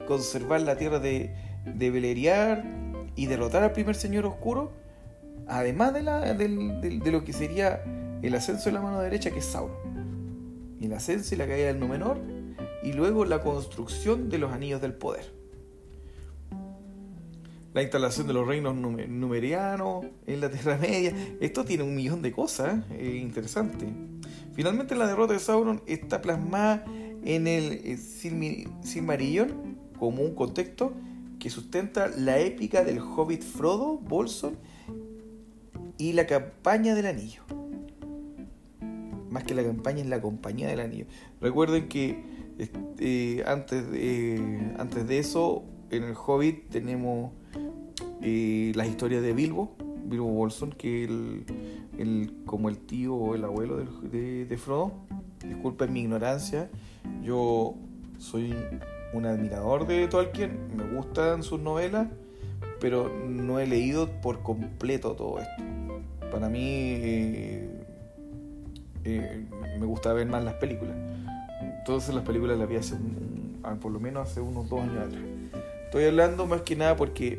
conservar 0.07 0.61
la 0.61 0.77
tierra 0.77 0.99
de, 0.99 1.33
de 1.65 3.11
y 3.15 3.25
derrotar 3.27 3.63
al 3.63 3.71
primer 3.71 3.95
señor 3.95 4.25
oscuro, 4.25 4.71
además 5.47 5.93
de, 5.93 7.11
lo 7.11 7.23
que 7.23 7.33
sería 7.33 7.83
el 8.21 8.35
ascenso 8.35 8.65
de 8.65 8.71
la 8.73 8.81
mano 8.81 9.01
derecha, 9.01 9.31
que 9.31 9.39
es 9.39 9.45
Sauron, 9.45 10.77
el 10.81 10.93
ascenso 10.93 11.35
y 11.35 11.37
la 11.37 11.47
caída 11.47 11.67
del 11.67 11.79
Númenor, 11.79 12.19
y 12.83 12.93
luego 12.93 13.25
la 13.25 13.41
construcción 13.41 14.29
de 14.29 14.37
los 14.37 14.51
anillos 14.51 14.81
del 14.81 14.93
poder. 14.93 15.42
La 17.73 17.81
instalación 17.81 18.27
de 18.27 18.33
los 18.33 18.47
reinos 18.47 18.75
numerianos 18.75 20.05
en 20.27 20.41
la 20.41 20.51
Tierra 20.51 20.77
Media. 20.77 21.11
Esto 21.41 21.65
tiene 21.65 21.83
un 21.83 21.95
millón 21.95 22.21
de 22.21 22.31
cosas 22.31 22.83
eh, 22.91 23.19
interesantes. 23.19 23.89
Finalmente 24.53 24.95
la 24.95 25.07
derrota 25.07 25.33
de 25.33 25.39
Sauron 25.39 25.81
está 25.87 26.21
plasmada 26.21 26.85
en 27.25 27.47
el 27.47 27.73
eh, 27.83 27.97
Silmarillion 27.97 29.77
como 29.97 30.21
un 30.21 30.35
contexto 30.35 30.93
que 31.39 31.49
sustenta 31.49 32.09
la 32.09 32.37
épica 32.39 32.83
del 32.83 32.99
hobbit 32.99 33.41
Frodo, 33.41 33.97
Bolson 33.97 34.55
y 35.97 36.13
la 36.13 36.27
campaña 36.27 36.93
del 36.93 37.07
anillo. 37.07 37.41
Más 39.31 39.43
que 39.45 39.55
la 39.55 39.63
campaña 39.63 40.01
es 40.01 40.07
la 40.07 40.21
compañía 40.21 40.67
del 40.67 40.79
anillo. 40.79 41.07
Recuerden 41.41 41.89
que 41.89 42.23
este, 42.59 43.43
antes, 43.47 43.89
de, 43.89 44.75
antes 44.77 45.07
de 45.07 45.17
eso, 45.17 45.63
en 45.97 46.03
el 46.03 46.15
Hobbit 46.15 46.69
tenemos 46.69 47.31
eh, 48.21 48.71
las 48.75 48.87
historias 48.87 49.21
de 49.21 49.33
Bilbo, 49.33 49.75
Bilbo 50.05 50.27
Bolson, 50.27 50.71
que 50.71 51.03
el, 51.03 51.45
el, 51.97 52.33
como 52.45 52.69
el 52.69 52.77
tío 52.77 53.15
o 53.15 53.35
el 53.35 53.43
abuelo 53.43 53.77
de, 53.77 54.57
Frodo. 54.57 54.93
Disculpen 55.45 55.91
mi 55.91 56.01
ignorancia, 56.01 56.69
yo 57.21 57.75
soy 58.17 58.55
un 59.13 59.25
admirador 59.25 59.85
de 59.85 60.07
Tolkien, 60.07 60.57
me 60.75 60.83
gustan 60.95 61.43
sus 61.43 61.59
novelas, 61.59 62.07
pero 62.79 63.09
no 63.27 63.59
he 63.59 63.67
leído 63.67 64.09
por 64.21 64.41
completo 64.41 65.13
todo 65.13 65.39
esto. 65.39 65.63
Para 66.31 66.49
mí 66.49 66.61
eh, 66.61 67.69
eh, 69.03 69.45
me 69.79 69.85
gusta 69.85 70.13
ver 70.13 70.27
más 70.27 70.43
las 70.43 70.55
películas. 70.55 70.95
Todas 71.85 72.07
las 72.13 72.23
películas 72.23 72.57
las 72.57 72.69
vi 72.69 72.77
hace 72.77 72.95
ah, 73.63 73.75
por 73.79 73.91
lo 73.91 73.99
menos 73.99 74.29
hace 74.29 74.39
unos 74.39 74.69
dos 74.69 74.81
años 74.81 75.07
atrás. 75.07 75.32
Estoy 75.93 76.05
hablando 76.05 76.47
más 76.47 76.63
que 76.63 76.75
nada 76.75 76.95
porque 76.95 77.37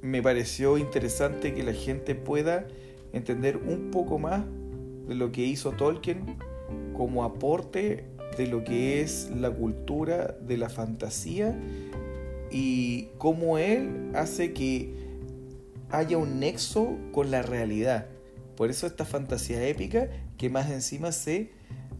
me 0.00 0.22
pareció 0.22 0.78
interesante 0.78 1.52
que 1.52 1.64
la 1.64 1.72
gente 1.72 2.14
pueda 2.14 2.68
entender 3.12 3.56
un 3.56 3.90
poco 3.90 4.20
más 4.20 4.44
de 5.08 5.16
lo 5.16 5.32
que 5.32 5.42
hizo 5.42 5.72
Tolkien 5.72 6.36
como 6.96 7.24
aporte 7.24 8.04
de 8.38 8.46
lo 8.46 8.62
que 8.62 9.00
es 9.00 9.28
la 9.34 9.50
cultura 9.50 10.36
de 10.40 10.56
la 10.56 10.68
fantasía 10.68 11.58
y 12.52 13.08
cómo 13.18 13.58
él 13.58 14.12
hace 14.14 14.52
que 14.52 14.94
haya 15.90 16.18
un 16.18 16.38
nexo 16.38 16.96
con 17.10 17.32
la 17.32 17.42
realidad. 17.42 18.06
Por 18.56 18.70
eso 18.70 18.86
esta 18.86 19.04
fantasía 19.04 19.66
épica 19.66 20.10
que 20.38 20.48
más 20.48 20.70
encima 20.70 21.10
se 21.10 21.50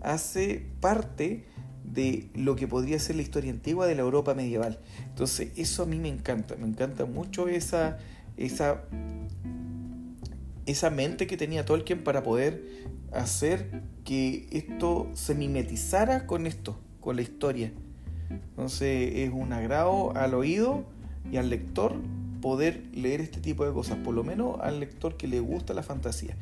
hace 0.02 0.66
parte 0.78 1.46
de 1.92 2.28
lo 2.34 2.56
que 2.56 2.66
podría 2.68 2.98
ser 2.98 3.16
la 3.16 3.22
historia 3.22 3.50
antigua 3.50 3.86
de 3.86 3.94
la 3.94 4.02
Europa 4.02 4.34
medieval. 4.34 4.78
Entonces, 5.08 5.52
eso 5.56 5.84
a 5.84 5.86
mí 5.86 5.98
me 5.98 6.08
encanta, 6.08 6.56
me 6.56 6.66
encanta 6.66 7.06
mucho 7.06 7.48
esa, 7.48 7.98
esa, 8.36 8.82
esa 10.66 10.90
mente 10.90 11.26
que 11.26 11.36
tenía 11.36 11.64
Tolkien 11.64 12.02
para 12.04 12.22
poder 12.22 12.62
hacer 13.12 13.82
que 14.04 14.46
esto 14.50 15.08
se 15.14 15.34
mimetizara 15.34 16.26
con 16.26 16.46
esto, 16.46 16.78
con 17.00 17.16
la 17.16 17.22
historia. 17.22 17.72
Entonces, 18.30 19.12
es 19.14 19.30
un 19.32 19.52
agrado 19.52 20.16
al 20.16 20.34
oído 20.34 20.84
y 21.30 21.36
al 21.36 21.50
lector 21.50 21.94
poder 22.40 22.84
leer 22.92 23.20
este 23.20 23.40
tipo 23.40 23.64
de 23.64 23.72
cosas, 23.72 23.98
por 23.98 24.14
lo 24.14 24.22
menos 24.22 24.60
al 24.60 24.80
lector 24.80 25.16
que 25.16 25.26
le 25.26 25.40
gusta 25.40 25.74
la 25.74 25.82
fantasía. 25.82 26.36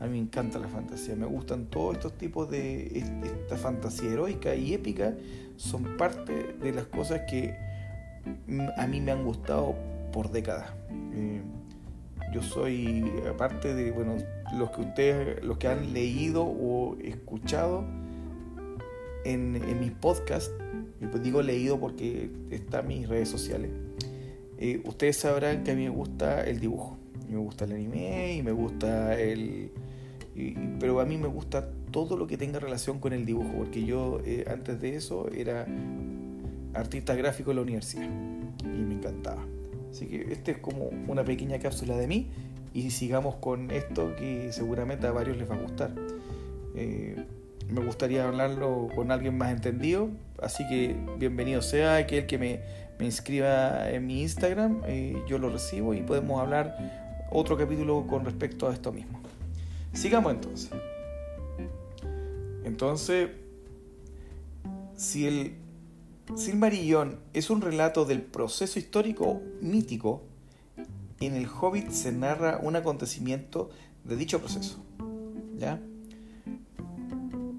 A 0.00 0.06
mí 0.06 0.12
me 0.12 0.18
encanta 0.18 0.58
la 0.58 0.68
fantasía, 0.68 1.16
me 1.16 1.26
gustan 1.26 1.66
todos 1.66 1.96
estos 1.96 2.16
tipos 2.16 2.48
de 2.50 2.98
esta 3.24 3.56
fantasía 3.56 4.12
heroica 4.12 4.54
y 4.54 4.74
épica, 4.74 5.14
son 5.56 5.96
parte 5.96 6.54
de 6.60 6.72
las 6.72 6.86
cosas 6.86 7.22
que 7.28 7.56
a 8.76 8.86
mí 8.86 9.00
me 9.00 9.12
han 9.12 9.24
gustado 9.24 9.74
por 10.12 10.30
décadas. 10.30 10.70
Eh, 11.14 11.40
yo 12.32 12.42
soy, 12.42 13.10
aparte 13.28 13.74
de, 13.74 13.90
bueno, 13.90 14.16
los 14.56 14.70
que 14.70 14.82
ustedes, 14.82 15.44
los 15.44 15.58
que 15.58 15.68
han 15.68 15.92
leído 15.92 16.44
o 16.44 16.96
escuchado 17.02 17.84
en, 19.24 19.56
en 19.56 19.80
mis 19.80 19.92
podcasts, 19.92 20.52
pues 21.10 21.22
digo 21.22 21.42
leído 21.42 21.78
porque 21.80 22.30
está 22.50 22.80
en 22.80 22.88
mis 22.88 23.08
redes 23.08 23.28
sociales, 23.28 23.70
eh, 24.58 24.82
ustedes 24.84 25.16
sabrán 25.16 25.64
que 25.64 25.70
a 25.70 25.74
mí 25.74 25.84
me 25.84 25.90
gusta 25.90 26.42
el 26.44 26.60
dibujo, 26.60 26.97
me 27.28 27.36
gusta 27.38 27.64
el 27.64 27.72
anime 27.72 28.34
y 28.34 28.42
me 28.42 28.52
gusta 28.52 29.18
el, 29.18 29.70
pero 30.78 31.00
a 31.00 31.04
mí 31.04 31.16
me 31.16 31.28
gusta 31.28 31.68
todo 31.90 32.16
lo 32.16 32.26
que 32.26 32.36
tenga 32.36 32.58
relación 32.58 32.98
con 33.00 33.12
el 33.12 33.24
dibujo, 33.24 33.50
porque 33.56 33.84
yo 33.84 34.20
eh, 34.24 34.44
antes 34.50 34.80
de 34.80 34.96
eso 34.96 35.28
era 35.32 35.66
artista 36.74 37.14
gráfico 37.14 37.50
en 37.50 37.56
la 37.56 37.62
universidad 37.62 38.08
y 38.62 38.66
me 38.66 38.94
encantaba. 38.94 39.44
Así 39.90 40.06
que 40.06 40.32
este 40.32 40.52
es 40.52 40.58
como 40.58 40.90
una 41.08 41.24
pequeña 41.24 41.58
cápsula 41.58 41.96
de 41.96 42.06
mí 42.06 42.28
y 42.74 42.90
sigamos 42.90 43.36
con 43.36 43.70
esto 43.70 44.14
que 44.16 44.52
seguramente 44.52 45.06
a 45.06 45.12
varios 45.12 45.36
les 45.38 45.50
va 45.50 45.54
a 45.54 45.58
gustar. 45.58 45.92
Eh, 46.76 47.16
me 47.70 47.84
gustaría 47.84 48.26
hablarlo 48.26 48.88
con 48.94 49.10
alguien 49.10 49.36
más 49.36 49.50
entendido, 49.50 50.08
así 50.40 50.66
que 50.68 50.96
bienvenido 51.18 51.60
sea 51.60 51.96
aquel 51.96 52.26
que 52.26 52.38
me, 52.38 52.60
me 52.98 53.06
inscriba 53.06 53.90
en 53.90 54.06
mi 54.06 54.22
Instagram, 54.22 54.82
eh, 54.86 55.20
yo 55.28 55.38
lo 55.38 55.50
recibo 55.50 55.92
y 55.92 56.02
podemos 56.02 56.40
hablar 56.40 57.07
otro 57.30 57.56
capítulo 57.56 58.06
con 58.06 58.24
respecto 58.24 58.68
a 58.68 58.72
esto 58.72 58.92
mismo. 58.92 59.20
Sigamos 59.92 60.32
entonces. 60.32 60.70
Entonces, 62.64 63.30
si 64.96 65.26
el 65.26 65.54
Silmarillion 66.36 67.18
es 67.32 67.50
un 67.50 67.60
relato 67.60 68.04
del 68.04 68.22
proceso 68.22 68.78
histórico 68.78 69.40
mítico, 69.60 70.22
en 71.20 71.34
el 71.34 71.46
Hobbit 71.48 71.90
se 71.90 72.12
narra 72.12 72.58
un 72.62 72.76
acontecimiento 72.76 73.70
de 74.04 74.16
dicho 74.16 74.38
proceso. 74.38 74.78
¿Ya? 75.56 75.80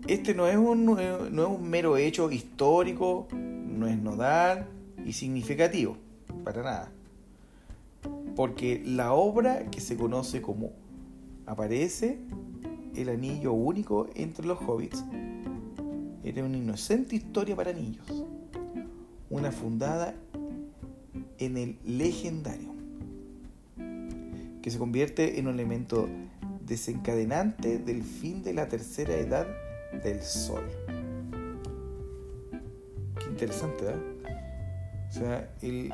Este 0.07 0.33
no 0.33 0.47
es 0.47 0.57
un, 0.57 0.85
no 0.85 0.99
es 0.99 1.31
un 1.31 1.69
mero 1.69 1.97
hecho 1.97 2.31
histórico, 2.31 3.27
no 3.31 3.87
es 3.87 3.97
nodal 3.97 4.67
y 5.05 5.13
significativo, 5.13 5.97
para 6.43 6.63
nada. 6.63 6.91
Porque 8.35 8.81
la 8.85 9.13
obra 9.13 9.69
que 9.69 9.81
se 9.81 9.97
conoce 9.97 10.41
como 10.41 10.71
aparece 11.45 12.19
el 12.95 13.09
anillo 13.09 13.53
único 13.53 14.07
entre 14.15 14.45
los 14.45 14.59
hobbits. 14.59 15.03
Era 16.23 16.43
una 16.43 16.57
inocente 16.57 17.15
historia 17.15 17.55
para 17.55 17.73
niños, 17.73 18.05
una 19.29 19.51
fundada 19.51 20.15
en 21.37 21.57
el 21.57 21.79
legendario, 21.85 22.73
que 24.61 24.69
se 24.69 24.77
convierte 24.77 25.39
en 25.39 25.47
un 25.47 25.55
elemento 25.55 26.07
desencadenante 26.65 27.79
del 27.79 28.03
fin 28.03 28.43
de 28.43 28.53
la 28.53 28.67
tercera 28.67 29.15
edad 29.15 29.47
del 30.03 30.21
sol. 30.21 30.63
Qué 33.19 33.25
interesante, 33.27 33.85
¿eh? 33.85 34.19
O 35.09 35.11
sea, 35.11 35.51
el, 35.61 35.91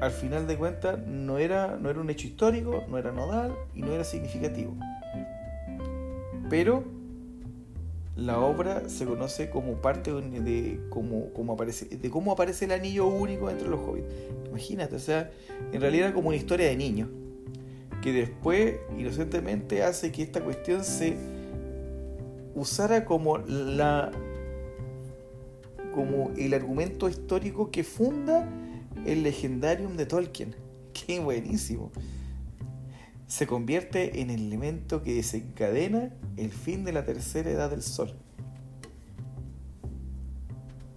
al 0.00 0.10
final 0.10 0.46
de 0.46 0.56
cuentas 0.56 0.98
no 1.06 1.38
era, 1.38 1.76
no 1.76 1.90
era 1.90 2.00
un 2.00 2.10
hecho 2.10 2.26
histórico, 2.26 2.84
no 2.88 2.98
era 2.98 3.12
nodal 3.12 3.54
y 3.74 3.82
no 3.82 3.92
era 3.92 4.04
significativo. 4.04 4.76
Pero 6.48 6.84
la 8.16 8.40
obra 8.40 8.88
se 8.88 9.04
conoce 9.06 9.50
como 9.50 9.74
parte 9.80 10.12
de 10.12 10.80
cómo, 10.90 11.52
aparece, 11.52 11.84
de 11.86 12.10
cómo 12.10 12.32
aparece 12.32 12.64
el 12.64 12.72
anillo 12.72 13.06
único 13.06 13.50
entre 13.50 13.68
los 13.68 13.80
hobbits. 13.80 14.08
Imagínate, 14.48 14.96
o 14.96 15.00
sea, 15.00 15.30
en 15.72 15.80
realidad 15.80 16.08
era 16.08 16.14
como 16.14 16.28
una 16.28 16.36
historia 16.36 16.66
de 16.66 16.76
niños, 16.76 17.08
que 18.02 18.12
después 18.12 18.76
inocentemente 18.96 19.82
hace 19.82 20.12
que 20.12 20.22
esta 20.22 20.42
cuestión 20.42 20.84
se 20.84 21.16
usara 22.54 23.04
como 23.04 23.38
la 23.38 24.10
como 25.92 26.30
el 26.36 26.54
argumento 26.54 27.08
histórico 27.08 27.70
que 27.70 27.82
funda 27.82 28.48
el 29.06 29.22
Legendarium 29.22 29.96
de 29.96 30.06
Tolkien. 30.06 30.54
¡Qué 30.92 31.20
buenísimo! 31.20 31.90
Se 33.26 33.46
convierte 33.46 34.20
en 34.20 34.30
el 34.30 34.46
elemento 34.46 35.02
que 35.02 35.14
desencadena 35.14 36.14
el 36.36 36.50
fin 36.50 36.84
de 36.84 36.92
la 36.92 37.04
tercera 37.04 37.50
edad 37.50 37.70
del 37.70 37.82
Sol. 37.82 38.14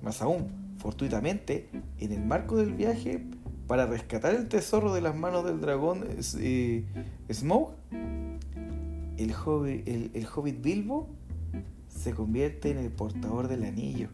Más 0.02 0.22
aún, 0.22 0.50
fortuitamente, 0.78 1.70
en 2.00 2.12
el 2.12 2.24
marco 2.24 2.58
del 2.58 2.74
viaje 2.74 3.24
para 3.68 3.86
rescatar 3.86 4.34
el 4.34 4.48
tesoro 4.48 4.94
de 4.94 5.02
las 5.02 5.16
manos 5.16 5.46
del 5.46 5.60
dragón 5.62 6.06
eh, 6.40 6.86
Smoke, 7.32 7.74
el 9.18 9.32
el 10.14 10.28
hobbit 10.34 10.62
Bilbo 10.62 11.10
se 12.02 12.14
convierte 12.14 12.72
en 12.72 12.78
el 12.78 12.90
portador 12.90 13.48
del 13.48 13.64
anillo. 13.64 14.10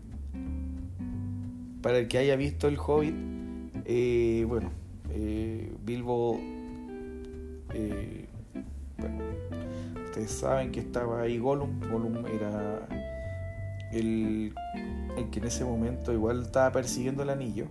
Para 1.82 2.00
el 2.00 2.08
que 2.08 2.18
haya 2.18 2.36
visto 2.36 2.68
el 2.68 2.78
Hobbit, 2.78 3.16
eh, 3.90 4.44
bueno, 4.46 4.70
eh, 5.12 5.74
Bilbo, 5.86 6.38
eh, 7.74 8.28
bueno, 8.98 9.24
ustedes 10.04 10.30
saben 10.30 10.74
que 10.74 10.82
estaba 10.82 11.22
ahí 11.22 11.38
Gollum. 11.38 11.80
Gollum 11.90 12.26
era 12.26 12.86
el, 13.94 14.54
el 15.16 15.30
que 15.30 15.40
en 15.40 15.46
ese 15.46 15.64
momento 15.64 16.12
igual 16.12 16.42
estaba 16.42 16.70
persiguiendo 16.74 17.24
el 17.24 17.30
anillo. 17.30 17.68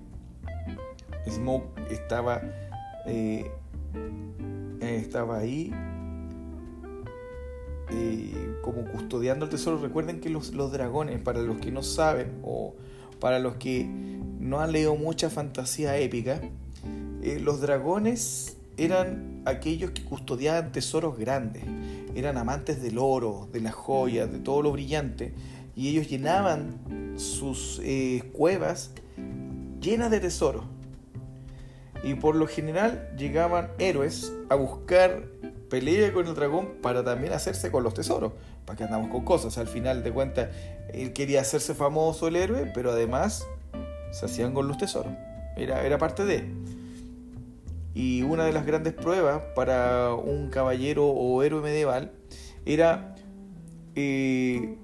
Smoke 1.29 1.67
estaba, 1.91 2.41
estaba 4.81 5.39
ahí 5.39 5.71
como 8.63 8.85
custodiando 8.91 9.45
el 9.45 9.51
tesoro. 9.51 9.77
Recuerden 9.77 10.21
que 10.21 10.31
los, 10.31 10.55
los, 10.55 10.73
dragones, 10.73 11.21
para 11.21 11.43
los 11.43 11.59
que 11.59 11.71
no 11.71 11.83
saben 11.83 12.41
o 12.43 12.75
para 13.21 13.39
los 13.39 13.57
que 13.57 13.87
no 14.47 14.61
han 14.61 14.73
leído 14.73 14.97
mucha 14.97 15.29
fantasía 15.31 15.97
épica, 15.99 16.41
eh, 17.23 17.41
los 17.41 17.61
dragones 17.61 18.57
eran 18.76 19.43
aquellos 19.47 19.91
que 19.91 20.05
custodiaban 20.05 20.73
tesoros 20.73 21.19
grandes, 21.19 21.65
eran 22.15 22.37
amantes 22.37 22.83
del 22.83 22.99
oro, 22.99 23.49
de 23.53 23.61
las 23.61 23.75
joyas, 23.75 24.31
de 24.31 24.38
todo 24.38 24.62
lo 24.62 24.73
brillante, 24.73 25.35
y 25.75 25.88
ellos 25.88 26.09
llenaban 26.09 27.15
sus 27.17 27.81
eh, 27.83 28.31
cuevas 28.33 28.93
llenas 29.81 30.11
de 30.11 30.21
tesoros. 30.21 30.65
Y 32.03 32.15
por 32.15 32.37
lo 32.37 32.47
general 32.47 33.11
llegaban 33.19 33.71
héroes 33.79 34.33
a 34.49 34.55
buscar 34.55 35.25
pelea 35.69 36.12
con 36.12 36.26
el 36.26 36.35
dragón 36.35 36.75
para 36.83 37.03
también 37.03 37.33
hacerse 37.33 37.71
con 37.71 37.83
los 37.83 37.95
tesoros. 37.95 38.33
Para 38.65 38.76
que 38.76 38.85
andamos 38.85 39.11
con 39.11 39.25
cosas. 39.25 39.59
Al 39.59 39.67
final 39.67 40.03
de 40.03 40.12
cuentas, 40.12 40.49
él 40.93 41.12
quería 41.12 41.41
hacerse 41.41 41.75
famoso 41.75 42.29
el 42.29 42.37
héroe, 42.37 42.71
pero 42.75 42.93
además 42.93 43.47
se 44.19 44.27
hacían 44.27 44.55
con 44.55 44.67
los 44.67 44.79
tesoros. 44.79 45.13
Era, 45.57 45.85
era 45.85 45.99
parte 45.99 46.25
de. 46.25 46.45
Y 47.95 48.23
una 48.23 48.45
de 48.45 48.53
las 48.53 48.67
grandes 48.67 48.95
pruebas 48.95 49.43
para 49.55 50.15
un 50.15 50.49
caballero 50.49 51.07
o 51.07 51.43
héroe 51.43 51.63
medieval 51.63 52.13
era 52.65 53.15
eh, 53.95 54.77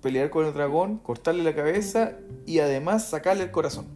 pelear 0.00 0.30
con 0.30 0.46
el 0.46 0.54
dragón, 0.54 0.98
cortarle 0.98 1.44
la 1.44 1.54
cabeza 1.54 2.12
y 2.44 2.58
además 2.58 3.08
sacarle 3.08 3.44
el 3.44 3.50
corazón. 3.50 3.86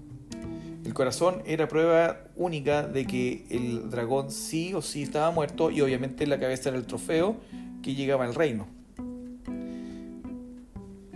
El 0.84 0.94
corazón 0.94 1.42
era 1.44 1.66
prueba 1.66 2.20
única 2.36 2.86
de 2.86 3.06
que 3.06 3.46
el 3.50 3.90
dragón 3.90 4.30
sí 4.30 4.74
o 4.74 4.82
sí 4.82 5.02
estaba 5.02 5.32
muerto 5.32 5.72
y 5.72 5.80
obviamente 5.80 6.26
la 6.26 6.38
cabeza 6.38 6.68
era 6.68 6.78
el 6.78 6.86
trofeo 6.86 7.36
que 7.82 7.94
llegaba 7.96 8.24
al 8.24 8.34
reino. 8.34 8.75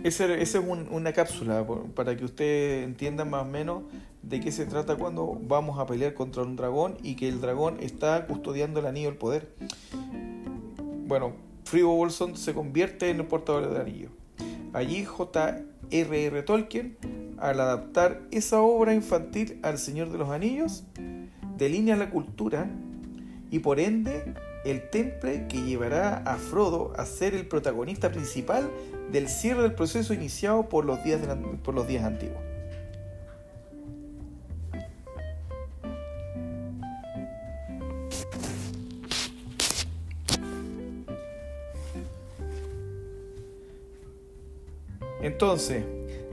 Esa 0.03 0.33
es 0.33 0.55
una 0.55 1.13
cápsula 1.13 1.63
para 1.93 2.17
que 2.17 2.25
ustedes 2.25 2.83
entiendan 2.83 3.29
más 3.29 3.43
o 3.43 3.45
menos 3.45 3.83
de 4.23 4.39
qué 4.39 4.51
se 4.51 4.65
trata 4.65 4.95
cuando 4.95 5.37
vamos 5.39 5.77
a 5.77 5.85
pelear 5.85 6.15
contra 6.15 6.41
un 6.41 6.55
dragón 6.55 6.97
y 7.03 7.15
que 7.15 7.29
el 7.29 7.39
dragón 7.39 7.77
está 7.79 8.25
custodiando 8.25 8.79
el 8.79 8.87
anillo 8.87 9.09
del 9.09 9.17
poder. 9.17 9.53
Bueno, 11.05 11.33
Frigo 11.65 11.95
Bolson 11.95 12.35
se 12.35 12.53
convierte 12.53 13.11
en 13.11 13.19
el 13.19 13.27
portador 13.27 13.69
del 13.69 13.79
anillo. 13.79 14.09
Allí 14.73 15.05
J.R.R. 15.05 16.43
Tolkien 16.43 16.97
al 17.37 17.59
adaptar 17.59 18.21
esa 18.31 18.61
obra 18.61 18.95
infantil 18.95 19.59
al 19.61 19.77
Señor 19.77 20.11
de 20.11 20.17
los 20.17 20.29
Anillos, 20.29 20.83
delinea 21.57 21.95
la 21.95 22.09
cultura 22.09 22.69
y 23.49 23.59
por 23.59 23.79
ende 23.79 24.33
el 24.63 24.89
temple 24.89 25.47
que 25.47 25.61
llevará 25.61 26.17
a 26.17 26.37
Frodo 26.37 26.93
a 26.97 27.05
ser 27.05 27.33
el 27.33 27.47
protagonista 27.47 28.11
principal 28.11 28.69
del 29.11 29.27
cierre 29.27 29.63
del 29.63 29.73
proceso 29.73 30.13
iniciado 30.13 30.69
por 30.69 30.85
los 30.85 31.03
días, 31.03 31.21
por 31.63 31.73
los 31.73 31.87
días 31.87 32.03
antiguos. 32.05 32.39
Entonces, 45.21 45.83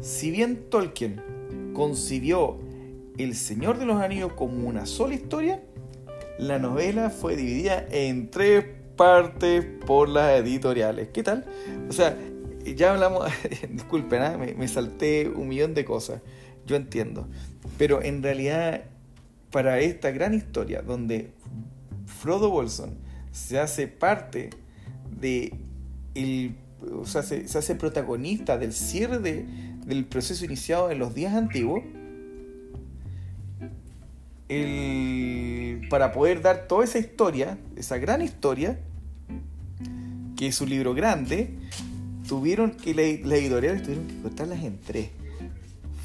si 0.00 0.30
bien 0.30 0.70
Tolkien 0.70 1.20
concibió 1.74 2.58
El 3.18 3.34
Señor 3.34 3.78
de 3.78 3.86
los 3.86 4.00
Anillos 4.00 4.32
como 4.32 4.66
una 4.66 4.86
sola 4.86 5.14
historia, 5.14 5.62
la 6.38 6.58
novela 6.58 7.10
fue 7.10 7.36
dividida 7.36 7.86
en 7.90 8.30
tres 8.30 8.64
partes 8.96 9.64
por 9.86 10.08
las 10.08 10.38
editoriales. 10.40 11.08
¿Qué 11.08 11.22
tal? 11.22 11.44
O 11.88 11.92
sea, 11.92 12.16
ya 12.74 12.92
hablamos, 12.92 13.30
disculpen, 13.70 14.22
¿eh? 14.22 14.36
me, 14.36 14.54
me 14.54 14.68
salté 14.68 15.28
un 15.28 15.48
millón 15.48 15.74
de 15.74 15.84
cosas, 15.84 16.22
yo 16.66 16.76
entiendo, 16.76 17.28
pero 17.76 18.02
en 18.02 18.22
realidad 18.22 18.84
para 19.50 19.80
esta 19.80 20.10
gran 20.10 20.34
historia 20.34 20.82
donde 20.82 21.32
Frodo 22.06 22.50
Bolson 22.50 22.96
se 23.32 23.58
hace 23.58 23.88
parte 23.88 24.50
de 25.20 25.54
el, 26.14 26.54
o 26.92 27.06
sea, 27.06 27.22
se, 27.22 27.48
se 27.48 27.58
hace 27.58 27.74
protagonista 27.74 28.58
del 28.58 28.72
cierre 28.72 29.18
de, 29.18 29.46
del 29.86 30.04
proceso 30.04 30.44
iniciado 30.44 30.90
en 30.90 30.98
los 30.98 31.14
días 31.14 31.34
antiguos, 31.34 31.82
para 35.90 36.12
poder 36.12 36.40
dar 36.40 36.66
toda 36.68 36.84
esa 36.84 36.98
historia, 36.98 37.58
esa 37.76 37.98
gran 37.98 38.22
historia, 38.22 38.78
que 40.36 40.46
es 40.46 40.60
un 40.60 40.70
libro 40.70 40.94
grande, 40.94 41.50
tuvieron 42.28 42.72
que 42.72 42.94
las 42.94 43.38
editoriales 43.38 43.82
tuvieron 43.82 44.06
que 44.06 44.22
cortarlas 44.22 44.62
en 44.62 44.78
tres. 44.78 45.08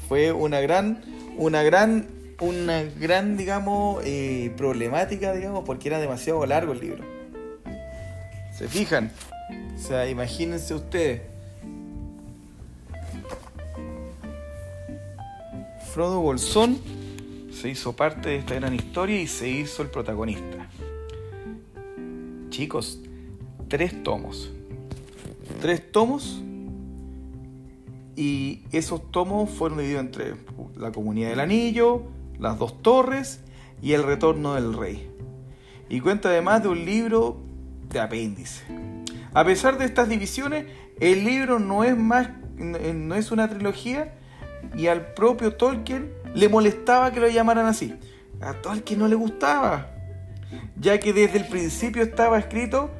Fue 0.08 0.32
una 0.32 0.60
gran, 0.60 1.02
una 1.36 1.62
gran, 1.62 2.08
una 2.40 2.82
gran, 2.82 3.36
digamos, 3.36 4.02
eh, 4.04 4.52
problemática, 4.56 5.32
digamos, 5.32 5.64
porque 5.64 5.88
era 5.88 6.00
demasiado 6.00 6.44
largo 6.46 6.72
el 6.72 6.80
libro. 6.80 7.04
¿Se 8.58 8.66
fijan? 8.66 9.12
O 9.76 9.78
sea, 9.78 10.08
imagínense 10.08 10.74
ustedes 10.74 11.20
Frodo 15.94 16.20
Bolsón 16.20 16.80
se 17.52 17.68
hizo 17.68 17.92
parte 17.92 18.30
de 18.30 18.36
esta 18.38 18.56
gran 18.56 18.74
historia 18.74 19.20
y 19.20 19.28
se 19.28 19.48
hizo 19.48 19.80
el 19.80 19.90
protagonista. 19.90 20.68
Chicos, 22.50 22.98
tres 23.68 24.02
tomos. 24.02 24.50
Tres 25.60 25.92
tomos 25.92 26.42
y 28.16 28.62
esos 28.72 29.10
tomos 29.10 29.50
fueron 29.50 29.78
divididos 29.78 30.04
entre 30.04 30.34
la 30.76 30.92
comunidad 30.92 31.30
del 31.30 31.40
anillo, 31.40 32.02
las 32.38 32.58
dos 32.58 32.82
torres 32.82 33.40
y 33.82 33.92
el 33.92 34.02
retorno 34.02 34.54
del 34.54 34.74
rey. 34.74 35.10
Y 35.88 36.00
cuenta 36.00 36.28
además 36.28 36.62
de 36.62 36.68
un 36.68 36.84
libro 36.84 37.40
de 37.90 38.00
apéndice. 38.00 38.64
A 39.32 39.44
pesar 39.44 39.78
de 39.78 39.84
estas 39.84 40.08
divisiones, 40.08 40.66
el 41.00 41.24
libro 41.24 41.58
no 41.58 41.84
es 41.84 41.96
más 41.96 42.28
no 42.56 43.14
es 43.14 43.30
una 43.32 43.48
trilogía, 43.48 44.14
y 44.76 44.86
al 44.86 45.14
propio 45.14 45.54
Tolkien 45.56 46.12
le 46.34 46.48
molestaba 46.48 47.12
que 47.12 47.20
lo 47.20 47.28
llamaran 47.28 47.66
así. 47.66 47.94
A 48.40 48.54
Tolkien 48.54 48.98
no 48.98 49.08
le 49.08 49.14
gustaba, 49.14 49.90
ya 50.76 50.98
que 50.98 51.12
desde 51.12 51.38
el 51.38 51.48
principio 51.48 52.02
estaba 52.02 52.38
escrito 52.38 52.90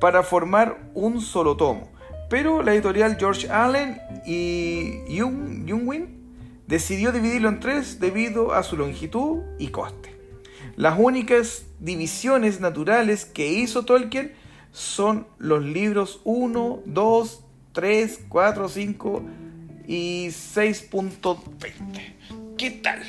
para 0.00 0.22
formar 0.22 0.90
un 0.94 1.20
solo 1.20 1.56
tomo. 1.56 1.91
Pero 2.32 2.62
la 2.62 2.72
editorial 2.72 3.18
George 3.18 3.50
Allen 3.50 4.00
y 4.24 5.18
Jungwin 5.18 6.06
decidió 6.66 7.12
dividirlo 7.12 7.50
en 7.50 7.60
tres 7.60 8.00
debido 8.00 8.54
a 8.54 8.62
su 8.62 8.78
longitud 8.78 9.42
y 9.58 9.68
coste. 9.68 10.16
Las 10.76 10.98
únicas 10.98 11.66
divisiones 11.78 12.58
naturales 12.58 13.26
que 13.26 13.52
hizo 13.52 13.84
Tolkien 13.84 14.32
son 14.70 15.26
los 15.36 15.62
libros 15.62 16.22
1, 16.24 16.80
2, 16.86 17.44
3, 17.72 18.20
4, 18.30 18.68
5, 18.70 19.22
y 19.86 20.28
6.20. 20.28 21.36
¿Qué 22.56 22.70
tal? 22.70 23.02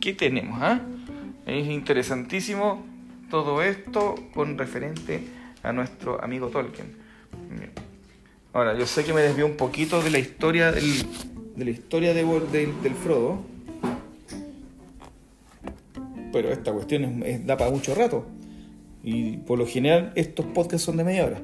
¿Qué 0.00 0.12
tenemos? 0.12 0.60
Ah? 0.62 0.82
Es 1.46 1.66
interesantísimo 1.66 2.86
todo 3.28 3.60
esto 3.60 4.14
con 4.32 4.56
referente 4.56 5.26
a 5.64 5.72
nuestro 5.72 6.22
amigo 6.22 6.46
Tolkien. 6.46 6.94
Ahora, 8.56 8.74
yo 8.74 8.86
sé 8.86 9.04
que 9.04 9.12
me 9.12 9.20
desvió 9.20 9.44
un 9.44 9.58
poquito 9.58 10.00
de 10.02 10.08
la 10.08 10.18
historia 10.18 10.72
del, 10.72 10.82
de 11.56 11.62
la 11.66 11.70
historia 11.70 12.14
de, 12.14 12.24
del 12.24 12.94
Frodo, 12.94 13.40
pero 16.32 16.50
esta 16.50 16.72
cuestión 16.72 17.22
da 17.44 17.58
para 17.58 17.70
mucho 17.70 17.94
rato. 17.94 18.24
Y 19.04 19.36
por 19.36 19.58
lo 19.58 19.66
general 19.66 20.10
estos 20.14 20.46
podcasts 20.46 20.86
son 20.86 20.96
de 20.96 21.04
media 21.04 21.26
hora. 21.26 21.42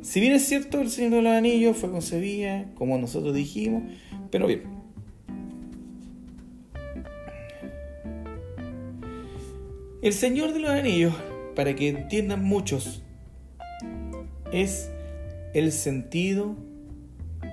Si 0.00 0.18
bien 0.18 0.32
es 0.32 0.44
cierto, 0.44 0.80
el 0.80 0.90
Señor 0.90 1.12
de 1.12 1.22
los 1.22 1.32
Anillos 1.34 1.76
fue 1.76 1.92
concebida 1.92 2.66
como 2.74 2.98
nosotros 2.98 3.32
dijimos, 3.32 3.84
pero 4.32 4.48
bien. 4.48 4.64
El 10.02 10.12
Señor 10.14 10.52
de 10.52 10.58
los 10.58 10.70
Anillos, 10.70 11.14
para 11.54 11.76
que 11.76 11.90
entiendan 11.90 12.42
muchos, 12.42 13.04
es 14.50 14.91
el 15.54 15.70
sentido 15.70 16.56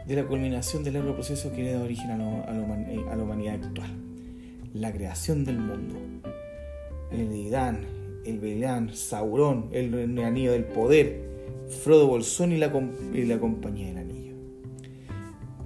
de 0.07 0.15
la 0.15 0.25
culminación 0.25 0.83
del 0.83 0.93
largo 0.93 1.13
proceso 1.13 1.51
que 1.51 1.63
le 1.63 1.73
da 1.73 1.81
origen 1.81 2.11
a, 2.11 2.17
la 2.17 3.23
humanidad 3.23 3.55
actual. 3.55 3.91
La 4.73 4.93
creación 4.93 5.43
del 5.43 5.59
mundo. 5.59 5.95
El 7.11 7.35
Idán, 7.35 7.85
el 8.25 8.39
Belán, 8.39 8.93
Sauron, 8.93 9.69
el, 9.71 10.17
anillo 10.19 10.51
del 10.53 10.65
poder, 10.65 11.21
Frodo 11.83 12.07
Bolsón 12.07 12.51
y 12.51 12.57
la, 12.57 12.71
compañía 12.71 13.87
del 13.87 13.97
anillo. 13.97 14.35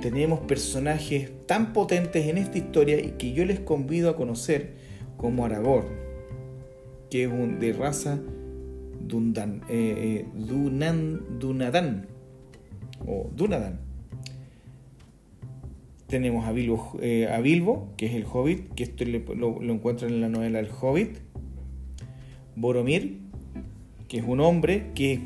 Tenemos 0.02 0.40
personajes 0.42 1.32
tan 1.46 1.72
potentes 1.72 2.26
en 2.28 2.38
esta 2.38 2.58
historia 2.58 3.00
y 3.00 3.12
que 3.12 3.34
yo 3.34 3.46
les 3.46 3.60
convido 3.60 4.10
a 4.10 4.16
conocer 4.16 4.74
como 5.18 5.46
Aragorn, 5.46 5.88
que 7.10 7.24
es 7.24 7.32
un, 7.32 7.60
de 7.60 7.74
raza 7.74 8.20
Dundan, 9.00 9.62
eh, 9.70 10.26
eh, 10.26 10.26
Dunan, 10.34 11.40
Dunadan 11.40 12.13
o 13.06 13.30
Dunadan. 13.36 13.80
Tenemos 16.08 16.46
a 16.46 16.52
Bilbo, 16.52 16.98
eh, 17.02 17.28
a 17.28 17.40
Bilbo, 17.40 17.94
que 17.98 18.06
es 18.06 18.14
el 18.14 18.26
Hobbit, 18.26 18.74
que 18.76 18.84
esto 18.84 19.04
lo, 19.06 19.62
lo 19.62 19.74
encuentran 19.74 20.12
en 20.12 20.22
la 20.22 20.30
novela 20.30 20.60
El 20.60 20.70
Hobbit. 20.70 21.18
Boromir, 22.56 23.18
que 24.08 24.20
es 24.20 24.24
un 24.28 24.40
hombre 24.42 24.92
que 24.94 25.14
es 25.14 25.20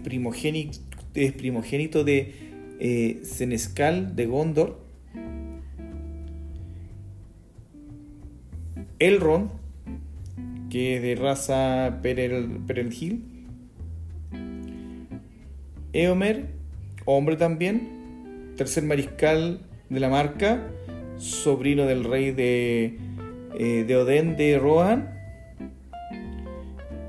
primogénito, 1.33 2.03
de 2.03 2.33
eh, 2.79 3.19
Senescal 3.23 4.15
de 4.15 4.25
Gondor. 4.27 4.79
Elrond, 8.99 9.51
que 10.69 10.95
es 10.95 11.01
de 11.01 11.15
raza 11.15 11.99
Perel, 12.01 12.61
Perelgil. 12.65 13.25
Eomer, 15.93 16.56
hombre 17.07 17.37
también, 17.37 18.53
tercer 18.57 18.83
mariscal 18.83 19.61
de 19.89 19.99
la 19.99 20.09
marca, 20.09 20.67
sobrino 21.15 21.85
del 21.85 22.03
rey 22.03 22.31
de, 22.31 22.97
eh, 23.57 23.85
de 23.87 23.95
Odén 23.95 24.35
de 24.35 24.59
Rohan 24.59 25.17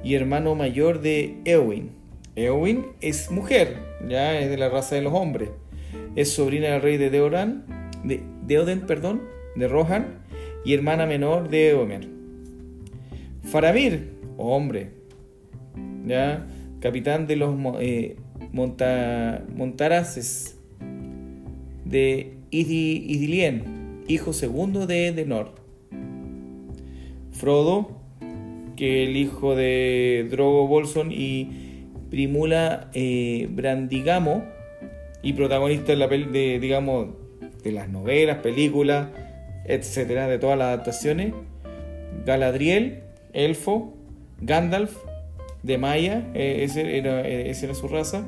y 0.05 0.15
hermano 0.15 0.55
mayor 0.55 1.01
de 1.01 1.37
Eowyn. 1.45 1.91
Eowyn 2.37 2.87
es 3.01 3.33
mujer, 3.33 3.77
ya 4.09 4.39
es 4.39 4.49
de 4.49 4.57
la 4.57 4.69
raza 4.69 4.95
de 4.95 5.03
los 5.03 5.13
hombres. 5.13 5.51
Es 6.15 6.33
sobrina 6.33 6.69
del 6.69 6.83
rey 6.83 6.97
de 6.97 7.11
Deoran, 7.11 7.65
de 8.05 8.23
Deoden, 8.47 8.83
perdón, 8.83 9.23
de 9.57 9.67
Rohan 9.67 10.21
y 10.65 10.75
hermana 10.75 11.07
menor 11.07 11.49
de 11.49 11.71
Eomer. 11.71 12.07
Faramir, 13.43 14.13
hombre, 14.37 14.91
ya 16.07 16.47
capitán 16.81 17.27
de 17.27 17.35
los 17.35 17.57
eh, 17.81 18.17
Montaraces 18.53 20.59
de 21.85 22.35
Idilien, 22.51 24.05
hijo 24.09 24.33
segundo 24.33 24.87
de 24.87 25.13
Denor. 25.13 25.55
Frodo, 27.33 27.99
que 28.77 29.05
el 29.05 29.17
hijo 29.17 29.55
de 29.55 30.27
Drogo 30.31 30.67
Bolson 30.67 31.13
y 31.13 31.51
Primula 32.11 32.91
eh, 32.95 33.49
Brandigamo 33.51 34.45
y 35.23 35.35
protagonista 35.35 35.93
de, 35.93 35.97
la 35.97 36.09
de, 36.09 36.59
digamos, 36.61 37.09
de 37.63 37.73
las 37.73 37.89
novelas, 37.89 38.39
películas, 38.39 39.09
etcétera, 39.65 40.27
de 40.27 40.39
todas 40.39 40.59
las 40.59 40.69
adaptaciones. 40.69 41.35
Galadriel, 42.25 43.03
elfo, 43.33 43.95
Gandalf, 44.41 44.97
de 45.63 45.79
Maya, 45.79 46.31
eh, 46.35 46.61
ese, 46.63 46.99
era, 46.99 47.27
eh, 47.27 47.51
esa 47.51 47.67
era 47.67 47.75
su 47.75 47.89
raza. 47.89 48.27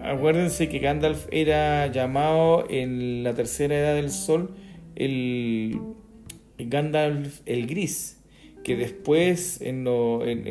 Acuérdense 0.00 0.68
que 0.68 0.78
Gandalf 0.78 1.26
era 1.30 1.86
llamado 1.88 2.64
en 2.70 3.24
la 3.24 3.34
tercera 3.34 3.76
edad 3.76 3.94
del 3.94 4.10
sol 4.10 4.54
el 4.94 5.80
Gandalf 6.58 7.40
el 7.46 7.66
Gris, 7.66 8.20
que 8.64 8.76
después 8.76 9.60
en, 9.60 9.84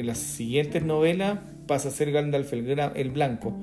las 0.06 0.18
siguientes 0.18 0.84
novelas 0.84 1.40
pasa 1.66 1.90
a 1.90 1.92
ser 1.92 2.12
Gandalf 2.12 2.54
el, 2.54 3.10
Blanco. 3.12 3.54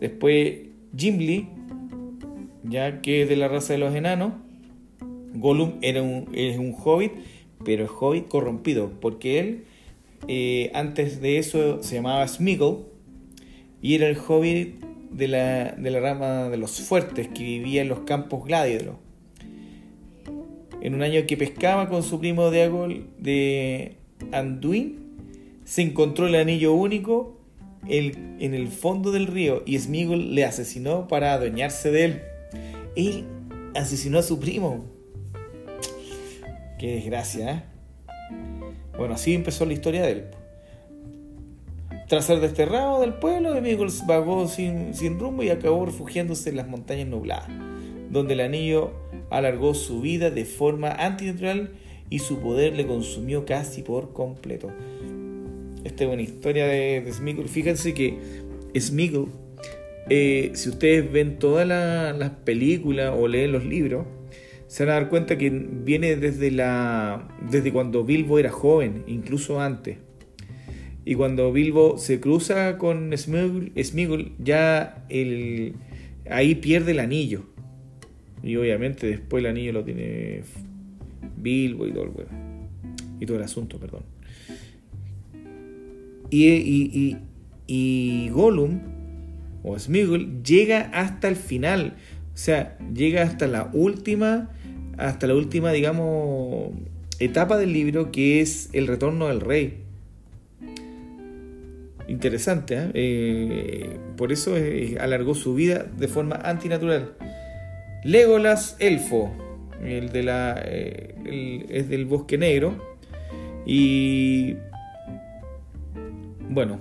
Después 0.00 0.60
Gimli, 0.96 1.48
ya 2.64 3.00
que 3.00 3.22
es 3.22 3.28
de 3.28 3.36
la 3.36 3.48
raza 3.48 3.74
de 3.74 3.78
los 3.78 3.94
enanos. 3.94 4.32
Gollum 5.34 5.74
era 5.80 6.02
un, 6.02 6.28
es 6.34 6.58
un 6.58 6.74
hobbit, 6.76 7.12
pero 7.64 7.84
es 7.84 7.90
hobbit 7.98 8.28
corrompido, 8.28 8.92
porque 9.00 9.38
él 9.38 9.64
eh, 10.28 10.70
antes 10.74 11.20
de 11.20 11.38
eso 11.38 11.82
se 11.82 11.96
llamaba 11.96 12.26
Smeagol 12.26 12.86
y 13.80 13.94
era 13.94 14.06
el 14.08 14.16
hobbit 14.16 14.80
de 15.10 15.28
la, 15.28 15.72
de 15.72 15.90
la 15.90 16.00
rama 16.00 16.48
de 16.48 16.56
los 16.56 16.80
fuertes 16.80 17.28
que 17.28 17.42
vivía 17.42 17.82
en 17.82 17.88
los 17.88 18.00
campos 18.00 18.44
gladiadros 18.44 18.96
en 20.82 20.94
un 20.94 21.02
año 21.02 21.24
que 21.26 21.36
pescaba 21.36 21.88
con 21.88 22.02
su 22.02 22.18
primo 22.18 22.50
de, 22.50 23.04
de 23.18 23.96
Anduin, 24.32 24.98
se 25.64 25.82
encontró 25.82 26.26
el 26.26 26.34
anillo 26.34 26.74
único 26.74 27.38
en 27.86 28.54
el 28.54 28.68
fondo 28.68 29.12
del 29.12 29.28
río 29.28 29.62
y 29.64 29.78
Smigol 29.78 30.34
le 30.34 30.44
asesinó 30.44 31.06
para 31.06 31.34
adueñarse 31.34 31.92
de 31.92 32.04
él. 32.04 32.22
Él 32.96 33.24
asesinó 33.76 34.18
a 34.18 34.22
su 34.22 34.40
primo. 34.40 34.84
Qué 36.80 36.96
desgracia, 36.96 37.52
¿eh? 37.52 37.71
Bueno, 38.96 39.14
así 39.14 39.34
empezó 39.34 39.64
la 39.66 39.72
historia 39.72 40.02
de 40.02 40.12
él. 40.12 40.24
Tras 42.08 42.26
ser 42.26 42.40
desterrado 42.40 43.00
del 43.00 43.14
pueblo, 43.14 43.56
Smigol 43.58 43.90
vagó 44.06 44.46
sin, 44.46 44.94
sin 44.94 45.18
rumbo 45.18 45.42
y 45.42 45.50
acabó 45.50 45.86
refugiándose 45.86 46.50
en 46.50 46.56
las 46.56 46.68
montañas 46.68 47.08
nubladas, 47.08 47.48
donde 48.10 48.34
el 48.34 48.40
anillo 48.40 48.92
alargó 49.30 49.72
su 49.72 50.02
vida 50.02 50.30
de 50.30 50.44
forma 50.44 50.90
antinatural 50.90 51.70
y 52.10 52.18
su 52.18 52.40
poder 52.40 52.76
le 52.76 52.86
consumió 52.86 53.46
casi 53.46 53.80
por 53.80 54.12
completo. 54.12 54.70
Esta 55.84 56.04
es 56.04 56.10
una 56.10 56.20
historia 56.20 56.66
de, 56.66 57.00
de 57.00 57.48
Fíjense 57.48 57.94
que 57.94 58.18
Smigol, 58.78 59.28
eh, 60.10 60.50
si 60.54 60.68
ustedes 60.68 61.10
ven 61.10 61.38
todas 61.38 61.66
las 61.66 62.30
películas 62.44 63.14
o 63.16 63.26
leen 63.26 63.52
los 63.52 63.64
libros, 63.64 64.06
se 64.72 64.86
van 64.86 64.92
a 64.92 65.00
dar 65.00 65.10
cuenta 65.10 65.36
que 65.36 65.50
viene 65.50 66.16
desde, 66.16 66.50
la, 66.50 67.28
desde 67.50 67.74
cuando 67.74 68.04
Bilbo 68.04 68.38
era 68.38 68.50
joven, 68.50 69.04
incluso 69.06 69.60
antes. 69.60 69.98
Y 71.04 71.14
cuando 71.14 71.52
Bilbo 71.52 71.98
se 71.98 72.20
cruza 72.20 72.78
con 72.78 73.14
Smigol, 73.14 74.32
ya 74.38 75.04
el, 75.10 75.74
ahí 76.30 76.54
pierde 76.54 76.92
el 76.92 77.00
anillo. 77.00 77.42
Y 78.42 78.56
obviamente 78.56 79.06
después 79.06 79.44
el 79.44 79.50
anillo 79.50 79.74
lo 79.74 79.84
tiene 79.84 80.40
Bilbo 81.36 81.86
y 81.86 81.92
todo 81.92 82.04
el 82.04 82.10
Y 83.20 83.26
todo 83.26 83.36
el 83.36 83.42
asunto, 83.42 83.78
perdón. 83.78 84.04
Y, 86.30 86.48
y, 86.48 87.18
y, 87.66 88.30
Gollum, 88.30 88.80
o 89.62 89.78
Smigol, 89.78 90.42
llega 90.42 90.90
hasta 90.94 91.28
el 91.28 91.36
final. 91.36 91.96
O 92.32 92.38
sea, 92.38 92.78
llega 92.94 93.20
hasta 93.20 93.46
la 93.46 93.68
última, 93.74 94.48
hasta 94.98 95.26
la 95.26 95.34
última, 95.34 95.72
digamos, 95.72 96.70
etapa 97.18 97.56
del 97.56 97.72
libro 97.72 98.10
que 98.10 98.40
es 98.40 98.68
el 98.72 98.86
retorno 98.86 99.28
del 99.28 99.40
rey. 99.40 99.78
Interesante, 102.08 102.76
¿eh? 102.76 102.90
Eh, 102.94 103.96
por 104.16 104.32
eso 104.32 104.54
alargó 105.00 105.34
su 105.34 105.54
vida 105.54 105.86
de 105.98 106.08
forma 106.08 106.36
antinatural. 106.36 107.14
Legolas 108.04 108.76
Elfo, 108.80 109.32
el 109.84 110.10
de 110.10 110.22
la, 110.22 110.60
eh, 110.64 111.66
es 111.70 111.88
del 111.88 112.06
Bosque 112.06 112.36
Negro. 112.38 112.74
Y 113.64 114.56
bueno, 116.48 116.80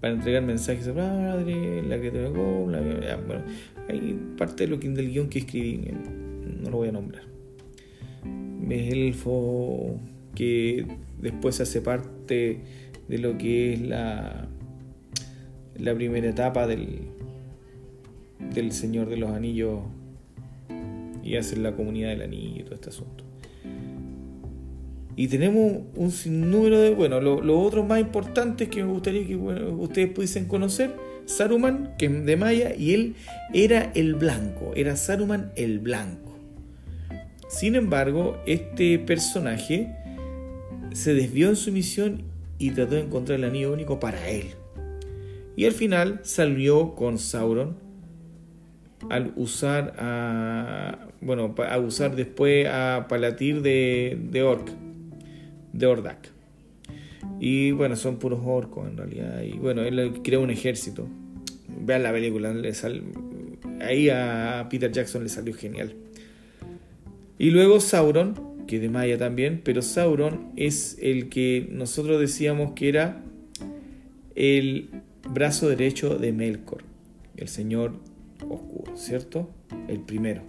para 0.00 0.14
entregar 0.14 0.42
mensajes 0.42 0.88
a 0.88 0.94
padre, 0.94 1.82
la 1.82 1.98
criatura 1.98 2.30
la, 2.30 3.16
bueno, 3.16 3.42
hay 3.88 4.18
parte 4.36 4.64
de 4.64 4.70
lo 4.70 4.80
que, 4.80 4.88
del 4.88 5.10
guion 5.10 5.28
que 5.28 5.40
escribí, 5.40 5.90
no 6.58 6.70
lo 6.70 6.78
voy 6.78 6.88
a 6.88 6.92
nombrar. 6.92 7.24
Elfo 8.70 9.98
que 10.34 10.86
después 11.20 11.60
hace 11.60 11.80
parte 11.80 12.60
de 13.08 13.18
lo 13.18 13.38
que 13.38 13.72
es 13.72 13.80
la, 13.80 14.48
la 15.76 15.94
primera 15.94 16.28
etapa 16.28 16.66
del, 16.66 17.00
del 18.54 18.72
Señor 18.72 19.08
de 19.08 19.16
los 19.16 19.30
Anillos 19.30 19.80
y 21.22 21.36
hacer 21.36 21.58
la 21.58 21.74
comunidad 21.74 22.10
del 22.10 22.22
anillo 22.22 22.60
y 22.60 22.62
todo 22.64 22.74
este 22.74 22.88
asunto. 22.90 23.24
Y 25.16 25.26
tenemos 25.26 25.82
un 25.96 26.10
sinnúmero 26.12 26.80
de, 26.80 26.90
bueno, 26.94 27.20
los 27.20 27.44
lo 27.44 27.60
otros 27.60 27.84
más 27.86 28.00
importantes 28.00 28.68
que 28.68 28.84
me 28.84 28.92
gustaría 28.92 29.26
que 29.26 29.34
ustedes 29.34 30.10
pudiesen 30.10 30.46
conocer, 30.46 30.94
Saruman, 31.24 31.96
que 31.98 32.06
es 32.06 32.24
de 32.24 32.36
Maya, 32.36 32.74
y 32.74 32.94
él 32.94 33.14
era 33.52 33.90
el 33.94 34.14
blanco, 34.14 34.72
era 34.76 34.94
Saruman 34.94 35.50
el 35.56 35.80
blanco. 35.80 36.27
Sin 37.48 37.74
embargo, 37.74 38.36
este 38.46 38.98
personaje 38.98 39.94
se 40.92 41.14
desvió 41.14 41.48
en 41.48 41.56
su 41.56 41.72
misión 41.72 42.22
y 42.58 42.70
trató 42.72 42.96
de 42.96 43.02
encontrar 43.02 43.38
el 43.38 43.44
anillo 43.44 43.72
único 43.72 43.98
para 43.98 44.28
él. 44.28 44.48
Y 45.56 45.64
al 45.64 45.72
final 45.72 46.20
salió 46.22 46.94
con 46.94 47.18
Sauron 47.18 47.76
al 49.10 49.32
usar 49.36 49.94
a. 49.98 51.08
Bueno, 51.20 51.54
a 51.68 51.78
usar 51.78 52.14
después 52.14 52.68
a 52.68 53.06
Palatir 53.08 53.62
de, 53.62 54.18
de 54.30 54.42
Orc, 54.42 54.70
de 55.72 55.86
Ordak. 55.86 56.30
Y 57.40 57.72
bueno, 57.72 57.96
son 57.96 58.18
puros 58.18 58.40
orcos 58.44 58.88
en 58.88 58.96
realidad. 58.96 59.42
Y 59.42 59.52
bueno, 59.58 59.82
él 59.82 60.20
creó 60.22 60.42
un 60.42 60.50
ejército. 60.50 61.08
Vean 61.80 62.02
la 62.02 62.12
película, 62.12 62.52
le 62.52 62.72
ahí 63.80 64.10
a 64.10 64.66
Peter 64.70 64.90
Jackson 64.90 65.22
le 65.22 65.28
salió 65.28 65.54
genial. 65.54 65.94
Y 67.38 67.50
luego 67.50 67.80
Sauron, 67.80 68.66
que 68.66 68.80
de 68.80 68.88
Maya 68.88 69.16
también, 69.16 69.60
pero 69.64 69.80
Sauron 69.82 70.52
es 70.56 70.98
el 71.00 71.28
que 71.28 71.68
nosotros 71.70 72.20
decíamos 72.20 72.72
que 72.72 72.88
era 72.88 73.22
el 74.34 74.90
brazo 75.28 75.68
derecho 75.68 76.16
de 76.16 76.32
Melkor, 76.32 76.82
el 77.36 77.48
señor 77.48 77.92
oscuro, 78.48 78.96
¿cierto? 78.96 79.50
El 79.88 80.00
primero. 80.00 80.42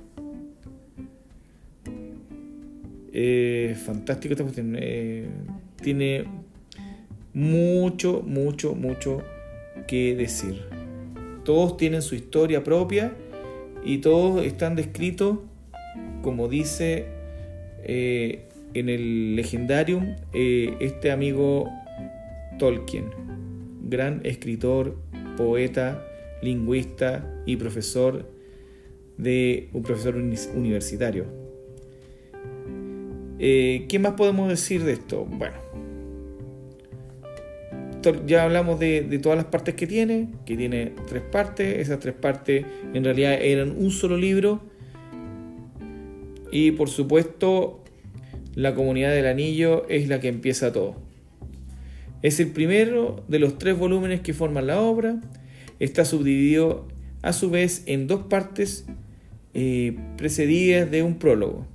Eh, 3.12 3.76
fantástico 3.86 4.34
esta 4.34 4.44
cuestión. 4.44 4.76
Eh, 4.80 5.28
tiene 5.82 6.26
mucho, 7.34 8.22
mucho, 8.26 8.76
mucho 8.76 9.24
que 9.88 10.16
decir. 10.16 10.62
Todos 11.44 11.78
tienen 11.78 12.02
su 12.02 12.16
historia 12.16 12.64
propia 12.64 13.14
y 13.84 14.00
todos 14.00 14.46
están 14.46 14.76
descritos, 14.76 15.40
como 16.22 16.48
dice 16.48 17.06
eh, 17.84 18.46
en 18.74 18.90
el 18.90 19.36
Legendarium, 19.36 20.16
eh, 20.34 20.76
este 20.80 21.12
amigo 21.12 21.70
Tolkien, 22.58 23.06
gran 23.84 24.22
escritor, 24.24 24.98
poeta, 25.38 26.06
lingüista 26.42 27.42
y 27.46 27.56
profesor 27.58 28.30
de 29.18 29.70
un 29.74 29.84
profesor 29.84 30.16
universitario. 30.16 31.26
Eh, 33.40 33.86
¿Qué 33.88 34.00
más 34.00 34.14
podemos 34.14 34.50
decir 34.50 34.84
de 34.84 34.94
esto? 34.94 35.26
Bueno, 35.26 35.56
ya 38.26 38.44
hablamos 38.44 38.80
de, 38.80 39.20
todas 39.22 39.38
las 39.38 39.46
partes 39.46 39.76
que 39.76 39.88
tiene, 39.88 40.30
que 40.46 40.56
tiene 40.56 40.94
tres 41.08 41.22
partes, 41.24 41.80
esas 41.80 42.00
tres 42.00 42.16
partes 42.16 42.66
en 42.94 43.04
realidad 43.04 43.34
eran 43.34 43.72
un 43.72 43.92
solo 43.92 44.18
libro. 44.18 44.62
Y 46.52 46.72
por 46.72 46.90
supuesto, 46.90 47.84
la 48.56 48.76
comunidad 48.76 49.14
del 49.14 49.28
anillo 49.28 49.88
es 49.90 50.08
la 50.08 50.20
que 50.20 50.28
empieza 50.28 50.74
todo. 50.74 50.96
Es 52.22 52.40
el 52.40 52.52
primero 52.52 53.24
de 53.28 53.40
los 53.40 53.58
tres 53.58 53.78
volúmenes 53.78 54.22
que 54.22 54.34
forman 54.34 54.68
la 54.68 54.82
obra. 54.82 55.22
Está 55.80 56.04
subdividido 56.04 56.88
a 57.22 57.34
su 57.34 57.50
vez 57.50 57.84
en 57.86 58.08
dos 58.08 58.24
partes 58.24 58.86
eh, 59.54 59.98
precedidas 60.18 60.90
de 60.92 61.04
un 61.04 61.20
prólogo. 61.20 61.66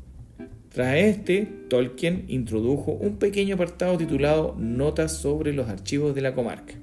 Tras 0.75 0.97
este, 0.97 1.49
Tolkien 1.69 2.25
introdujo 2.29 2.93
un 2.93 3.17
pequeño 3.17 3.55
apartado 3.55 3.97
titulado 3.97 4.57
Notas 4.59 5.17
sobre 5.17 5.53
los 5.53 5.69
archivos 5.69 6.15
de 6.15 6.21
la 6.21 6.35
comarca. 6.35 6.75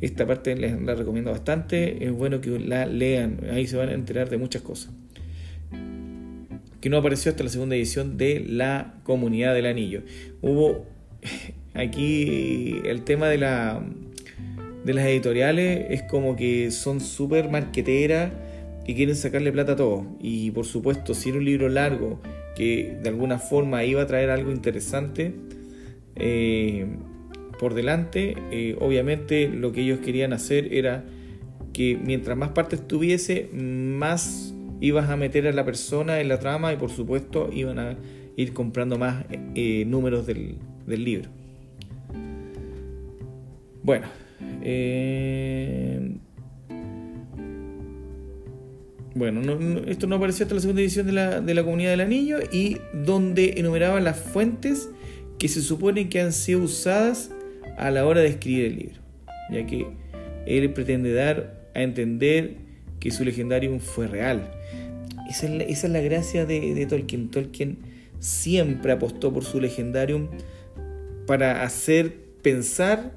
Esta 0.00 0.26
parte 0.26 0.56
les 0.56 0.80
la 0.82 0.94
recomiendo 0.94 1.30
bastante, 1.30 2.04
es 2.04 2.12
bueno 2.12 2.40
que 2.40 2.58
la 2.58 2.86
lean, 2.86 3.40
ahí 3.52 3.66
se 3.66 3.76
van 3.76 3.90
a 3.90 3.92
enterar 3.92 4.30
de 4.30 4.38
muchas 4.38 4.62
cosas. 4.62 4.92
Que 6.80 6.88
no 6.88 6.96
apareció 6.96 7.30
hasta 7.30 7.44
la 7.44 7.50
segunda 7.50 7.76
edición 7.76 8.16
de 8.16 8.44
La 8.46 8.94
Comunidad 9.02 9.54
del 9.54 9.66
Anillo. 9.66 10.02
Hubo 10.40 10.86
aquí 11.74 12.80
el 12.84 13.02
tema 13.02 13.28
de, 13.28 13.38
la, 13.38 13.82
de 14.84 14.94
las 14.94 15.06
editoriales, 15.06 15.86
es 15.90 16.02
como 16.02 16.36
que 16.36 16.70
son 16.70 17.00
súper 17.00 17.50
marqueteras 17.50 18.32
y 18.86 18.94
quieren 18.94 19.16
sacarle 19.16 19.52
plata 19.52 19.72
a 19.72 19.76
todo. 19.76 20.06
Y 20.20 20.50
por 20.52 20.66
supuesto, 20.66 21.14
si 21.14 21.28
era 21.28 21.38
un 21.38 21.44
libro 21.44 21.68
largo, 21.68 22.20
que 22.56 22.98
de 23.02 23.08
alguna 23.08 23.38
forma 23.38 23.84
iba 23.84 24.02
a 24.02 24.06
traer 24.06 24.30
algo 24.30 24.50
interesante 24.50 25.34
eh, 26.16 26.86
por 27.58 27.74
delante. 27.74 28.36
Eh, 28.50 28.76
obviamente 28.80 29.48
lo 29.48 29.72
que 29.72 29.82
ellos 29.82 30.00
querían 30.00 30.32
hacer 30.32 30.72
era 30.72 31.04
que 31.72 31.98
mientras 32.02 32.36
más 32.36 32.50
partes 32.50 32.86
tuviese, 32.86 33.48
más 33.52 34.54
ibas 34.80 35.08
a 35.10 35.16
meter 35.16 35.46
a 35.46 35.52
la 35.52 35.64
persona 35.64 36.20
en 36.20 36.28
la 36.28 36.38
trama 36.38 36.72
y 36.72 36.76
por 36.76 36.90
supuesto 36.90 37.50
iban 37.52 37.78
a 37.78 37.96
ir 38.36 38.52
comprando 38.52 38.98
más 38.98 39.24
eh, 39.54 39.84
números 39.86 40.26
del, 40.26 40.56
del, 40.86 41.04
libro. 41.04 41.28
Bueno, 43.82 44.06
bueno, 49.14 49.80
esto 49.86 50.06
no 50.06 50.16
apareció 50.16 50.44
hasta 50.44 50.54
la 50.54 50.60
segunda 50.60 50.82
edición 50.82 51.06
de 51.06 51.12
la, 51.12 51.40
de 51.40 51.54
la 51.54 51.62
Comunidad 51.62 51.90
del 51.90 52.00
Anillo 52.00 52.38
y 52.52 52.78
donde 52.92 53.54
enumeraba 53.58 54.00
las 54.00 54.18
fuentes 54.18 54.88
que 55.38 55.48
se 55.48 55.62
supone 55.62 56.08
que 56.08 56.20
han 56.20 56.32
sido 56.32 56.62
usadas 56.62 57.30
a 57.78 57.90
la 57.90 58.06
hora 58.06 58.20
de 58.20 58.28
escribir 58.28 58.66
el 58.66 58.76
libro, 58.76 59.00
ya 59.50 59.66
que 59.66 59.86
él 60.46 60.72
pretende 60.72 61.12
dar 61.12 61.68
a 61.74 61.82
entender 61.82 62.56
que 62.98 63.10
su 63.10 63.24
legendarium 63.24 63.80
fue 63.80 64.06
real. 64.06 64.50
Esa 65.30 65.46
es 65.46 65.88
la, 65.88 66.00
gracia 66.00 66.44
de, 66.44 66.86
Tolkien. 66.86 67.28
Tolkien 67.30 67.78
siempre 68.18 68.90
apostó 68.90 69.32
por 69.32 69.44
su 69.44 69.60
legendarium 69.60 70.26
para 71.24 71.62
hacer 71.62 72.16
pensar 72.42 73.16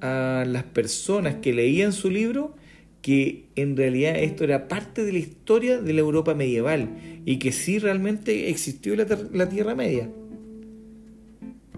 a 0.00 0.44
las 0.48 0.64
personas 0.64 1.36
que 1.36 1.52
leían 1.52 1.92
su 1.92 2.10
libro 2.10 2.56
que 3.02 3.44
en 3.54 3.76
realidad 3.76 4.16
esto 4.16 4.44
era 4.44 4.66
parte 4.66 5.04
de 5.04 5.12
la 5.12 5.18
historia 5.18 5.78
de 5.78 5.92
la 5.92 6.00
Europa 6.00 6.34
medieval 6.34 6.88
y 7.26 7.36
que 7.36 7.52
sí 7.52 7.78
realmente 7.78 8.48
existió 8.48 8.96
la, 8.96 9.48
Tierra 9.50 9.74
Media. 9.74 10.08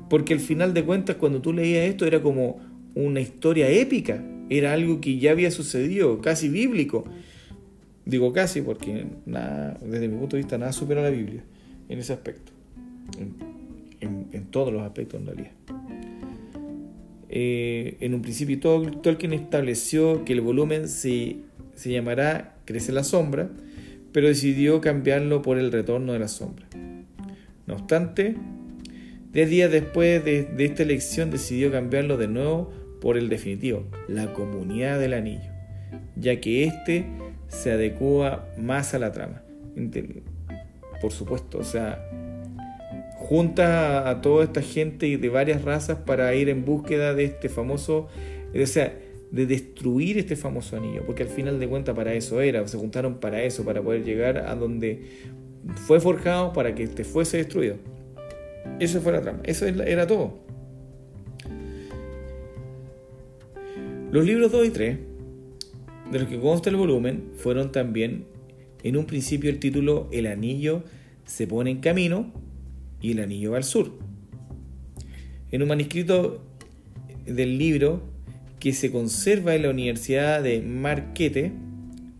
Porque 0.08 0.34
al 0.34 0.40
final 0.40 0.72
de 0.72 0.84
cuentas 0.84 1.16
cuando 1.16 1.40
tú 1.40 1.52
leías 1.52 1.88
esto 1.88 2.06
era 2.06 2.22
como 2.22 2.60
una 2.94 3.20
historia 3.20 3.68
épica, 3.68 4.22
era 4.50 4.72
algo 4.72 5.00
que 5.00 5.18
ya 5.18 5.32
había 5.32 5.50
sucedido, 5.50 6.20
casi 6.20 6.48
bíblico. 6.48 7.04
Digo 8.04 8.32
casi 8.32 8.60
porque 8.60 9.06
nada, 9.26 9.78
desde 9.82 10.08
mi 10.08 10.18
punto 10.18 10.36
de 10.36 10.42
vista 10.42 10.58
nada 10.58 10.72
supera 10.72 11.02
la 11.02 11.10
Biblia 11.10 11.42
en 11.88 11.98
ese 11.98 12.12
aspecto, 12.12 12.52
en 14.00 14.44
todos 14.50 14.72
los 14.72 14.82
aspectos 14.82 15.20
en 15.20 15.26
realidad. 15.26 15.52
Eh, 17.36 17.96
en 17.98 18.14
un 18.14 18.22
principio 18.22 18.60
Tolkien 18.60 19.32
estableció 19.32 20.24
que 20.24 20.34
el 20.34 20.40
volumen 20.40 20.86
se, 20.86 21.38
se 21.74 21.90
llamará 21.90 22.54
Crece 22.64 22.92
la 22.92 23.02
sombra, 23.02 23.50
pero 24.12 24.28
decidió 24.28 24.80
cambiarlo 24.80 25.42
por 25.42 25.58
el 25.58 25.72
retorno 25.72 26.12
de 26.12 26.20
la 26.20 26.28
sombra. 26.28 26.68
No 27.66 27.74
obstante, 27.74 28.36
diez 29.32 29.50
días 29.50 29.72
después 29.72 30.24
de, 30.24 30.44
de, 30.44 30.64
esta 30.64 30.84
elección 30.84 31.32
decidió 31.32 31.72
cambiarlo 31.72 32.16
de 32.18 32.28
nuevo 32.28 32.70
por 33.00 33.18
el 33.18 33.28
definitivo, 33.28 33.84
la 34.06 34.32
comunidad 34.32 35.00
del 35.00 35.14
anillo, 35.14 35.50
ya 36.14 36.40
que 36.40 36.62
éste 36.62 37.04
se 37.48 37.72
adecua 37.72 38.46
más 38.56 38.94
a 38.94 38.98
la 38.98 39.12
trama. 39.12 39.42
Por 41.00 41.12
supuesto, 41.12 41.58
o 41.58 41.64
sea, 41.64 42.08
junta 43.16 44.08
a 44.08 44.20
toda 44.20 44.44
esta 44.44 44.62
gente 44.62 45.16
de 45.16 45.28
varias 45.28 45.62
razas 45.62 45.98
para 45.98 46.34
ir 46.34 46.48
en 46.48 46.64
búsqueda 46.64 47.14
de 47.14 47.24
este 47.24 47.48
famoso, 47.48 48.08
o 48.54 48.66
sea, 48.66 48.94
de 49.30 49.46
destruir 49.46 50.18
este 50.18 50.36
famoso 50.36 50.76
anillo, 50.76 51.04
porque 51.04 51.24
al 51.24 51.28
final 51.28 51.58
de 51.58 51.66
cuentas 51.66 51.96
para 51.96 52.14
eso 52.14 52.40
era, 52.40 52.66
se 52.68 52.78
juntaron 52.78 53.14
para 53.20 53.42
eso, 53.42 53.64
para 53.64 53.82
poder 53.82 54.04
llegar 54.04 54.38
a 54.38 54.54
donde 54.54 55.02
fue 55.86 56.00
forjado 56.00 56.52
para 56.52 56.74
que 56.74 56.84
este 56.84 57.04
fuese 57.04 57.38
destruido. 57.38 57.76
Eso 58.78 59.00
fue 59.00 59.12
la 59.12 59.22
trama, 59.22 59.40
eso 59.44 59.66
era 59.66 60.06
todo. 60.06 60.38
Los 64.10 64.24
libros 64.24 64.52
2 64.52 64.66
y 64.66 64.70
3, 64.70 64.98
de 66.14 66.20
los 66.20 66.28
que 66.28 66.38
consta 66.38 66.70
el 66.70 66.76
volumen, 66.76 67.32
fueron 67.34 67.72
también 67.72 68.24
en 68.84 68.96
un 68.96 69.04
principio 69.04 69.50
el 69.50 69.58
título 69.58 70.08
El 70.12 70.28
anillo 70.28 70.84
se 71.26 71.48
pone 71.48 71.72
en 71.72 71.80
camino, 71.80 72.32
y 73.00 73.10
el 73.10 73.18
anillo 73.18 73.50
va 73.50 73.56
al 73.56 73.64
sur. 73.64 73.98
En 75.50 75.60
un 75.60 75.66
manuscrito 75.66 76.40
del 77.26 77.58
libro 77.58 78.04
que 78.60 78.72
se 78.72 78.92
conserva 78.92 79.56
en 79.56 79.62
la 79.62 79.70
Universidad 79.70 80.40
de 80.40 80.62
Marquette 80.62 81.52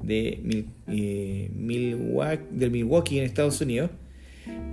de 0.03 0.65
eh, 0.89 1.51
del 2.51 2.71
Milwaukee 2.73 3.19
en 3.19 3.25
Estados 3.25 3.61
Unidos, 3.61 3.91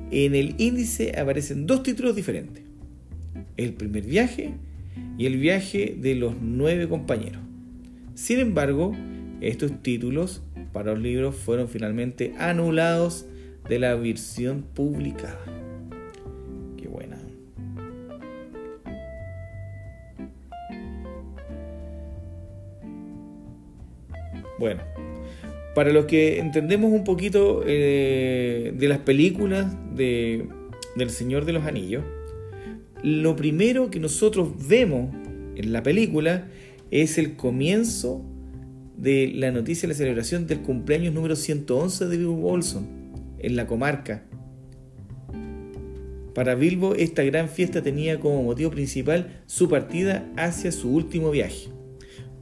en 0.10 0.34
el 0.34 0.56
índice 0.58 1.16
aparecen 1.16 1.68
dos 1.68 1.84
títulos 1.84 2.16
diferentes. 2.16 2.64
El 3.56 3.74
primer 3.74 4.04
viaje 4.04 4.56
y 5.20 5.28
el 5.28 5.38
viaje 5.38 5.96
de 5.96 6.16
los 6.16 6.34
nueve 6.42 6.90
compañeros. 6.90 7.42
Sin 8.16 8.40
embargo, 8.40 8.94
estos 9.42 9.82
títulos 9.82 10.44
para 10.72 10.94
los 10.94 11.02
libros 11.02 11.36
fueron 11.36 11.68
finalmente 11.68 12.34
anulados 12.38 13.26
de 13.68 13.80
la 13.80 13.96
versión 13.96 14.64
publicada. 14.74 15.62
Bueno, 24.62 24.84
para 25.74 25.92
los 25.92 26.06
que 26.06 26.38
entendemos 26.38 26.92
un 26.92 27.04
poquito 27.04 27.64
eh, 27.66 28.72
de 28.78 28.88
las 28.88 29.00
películas 29.00 29.74
de, 29.96 30.46
del 30.96 31.10
Señor 31.10 31.46
de 31.46 31.54
los 31.54 31.66
Anillos, 31.66 32.04
lo 33.02 33.36
primero 33.36 33.90
que 33.90 34.00
nosotros 34.00 34.68
vemos 34.68 35.16
en 35.56 35.74
la 35.74 35.82
película 35.82 36.48
es 36.92 37.18
el 37.18 37.36
comienzo 37.38 38.24
de 39.02 39.32
la 39.34 39.52
noticia 39.52 39.88
de 39.88 39.94
la 39.96 39.98
celebración 39.98 40.46
del 40.46 40.62
cumpleaños 40.62 41.12
número 41.16 41.36
111 41.36 42.06
de 42.06 42.18
Bilbo 42.18 42.36
Bolson 42.36 42.88
en 43.40 43.56
la 43.56 43.66
comarca. 43.66 44.24
Para 46.36 46.54
Bilbo 46.54 46.94
esta 46.94 47.24
gran 47.24 47.50
fiesta 47.50 47.82
tenía 47.82 48.20
como 48.20 48.44
motivo 48.44 48.70
principal 48.70 49.42
su 49.48 49.68
partida 49.68 50.32
hacia 50.38 50.72
su 50.72 50.94
último 50.94 51.32
viaje, 51.32 51.70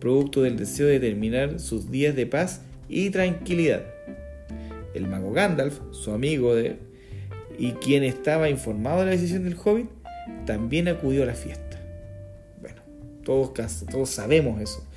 producto 0.01 0.41
del 0.41 0.57
deseo 0.57 0.87
de 0.87 0.99
terminar 0.99 1.61
sus 1.61 1.89
días 1.89 2.13
de 2.13 2.25
paz 2.25 2.61
y 2.89 3.09
tranquilidad. 3.09 3.85
El 4.93 5.07
mago 5.07 5.31
Gandalf, 5.31 5.79
su 5.91 6.11
amigo 6.11 6.55
y 7.57 7.71
quien 7.73 8.03
estaba 8.03 8.49
informado 8.49 8.99
de 8.99 9.05
la 9.05 9.11
decisión 9.11 9.45
del 9.45 9.55
hobbit, 9.63 9.87
también 10.45 10.89
acudió 10.89 11.23
a 11.23 11.27
la 11.27 11.35
fiesta. 11.35 11.81
Bueno, 12.59 12.81
todos, 13.23 13.53
todos 13.89 14.09
sabemos 14.09 14.61
eso. 14.61 14.88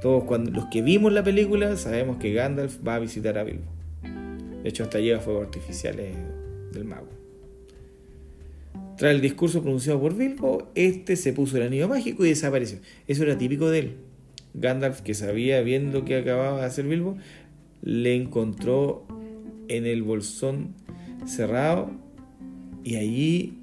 Todos 0.00 0.24
los 0.52 0.66
que 0.66 0.82
vimos 0.82 1.12
la 1.12 1.24
película 1.24 1.76
sabemos 1.76 2.18
que 2.18 2.32
Gandalf 2.32 2.78
va 2.86 2.96
a 2.96 2.98
visitar 2.98 3.36
a 3.38 3.44
Bilbo. 3.44 3.64
De 4.62 4.68
hecho, 4.68 4.84
hasta 4.84 5.00
lleva 5.00 5.20
fuegos 5.20 5.46
artificiales 5.46 6.16
del 6.72 6.84
mago. 6.84 7.08
Tras 8.96 9.12
el 9.12 9.20
discurso 9.20 9.62
pronunciado 9.62 10.00
por 10.00 10.16
Bilbo, 10.16 10.70
este 10.74 11.16
se 11.16 11.32
puso 11.32 11.56
el 11.56 11.64
anillo 11.64 11.88
mágico 11.88 12.24
y 12.24 12.30
desapareció. 12.30 12.78
Eso 13.06 13.22
era 13.22 13.38
típico 13.38 13.70
de 13.70 13.78
él. 13.78 13.96
Gandalf, 14.54 15.00
que 15.02 15.14
sabía 15.14 15.60
bien 15.62 15.92
lo 15.92 16.04
que 16.04 16.16
acababa 16.16 16.60
de 16.60 16.66
hacer 16.66 16.86
Bilbo, 16.86 17.16
le 17.82 18.16
encontró 18.16 19.04
en 19.68 19.86
el 19.86 20.02
bolsón 20.02 20.74
cerrado 21.26 21.90
y 22.82 22.96
allí 22.96 23.58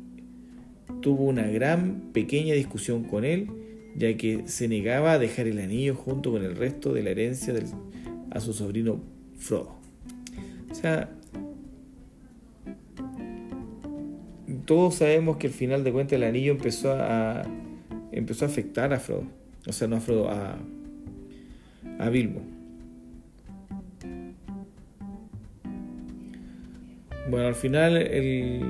tuvo 1.01 1.25
una 1.25 1.47
gran 1.47 2.11
pequeña 2.13 2.53
discusión 2.53 3.03
con 3.03 3.25
él, 3.25 3.49
ya 3.95 4.15
que 4.17 4.47
se 4.47 4.67
negaba 4.67 5.13
a 5.13 5.19
dejar 5.19 5.47
el 5.47 5.59
anillo 5.59 5.95
junto 5.95 6.31
con 6.31 6.43
el 6.43 6.55
resto 6.55 6.93
de 6.93 7.03
la 7.03 7.11
herencia 7.11 7.53
a 8.31 8.39
su 8.39 8.53
sobrino 8.53 9.01
Frodo. 9.37 9.75
O 10.71 10.75
sea, 10.75 11.09
todos 14.65 14.95
sabemos 14.95 15.37
que 15.37 15.47
al 15.47 15.53
final 15.53 15.83
de 15.83 15.91
cuentas 15.91 16.13
el 16.17 16.23
anillo 16.23 16.51
empezó 16.51 16.91
a, 16.91 17.43
empezó 18.11 18.45
a 18.45 18.47
afectar 18.47 18.93
a 18.93 18.99
Frodo. 18.99 19.23
O 19.67 19.71
sea, 19.71 19.87
no 19.87 19.97
a 19.97 19.99
Frodo, 20.01 20.29
a, 20.29 20.57
a 21.99 22.09
Bilbo. 22.09 22.41
Bueno, 27.29 27.47
al 27.47 27.55
final 27.55 27.97
el, 27.97 28.61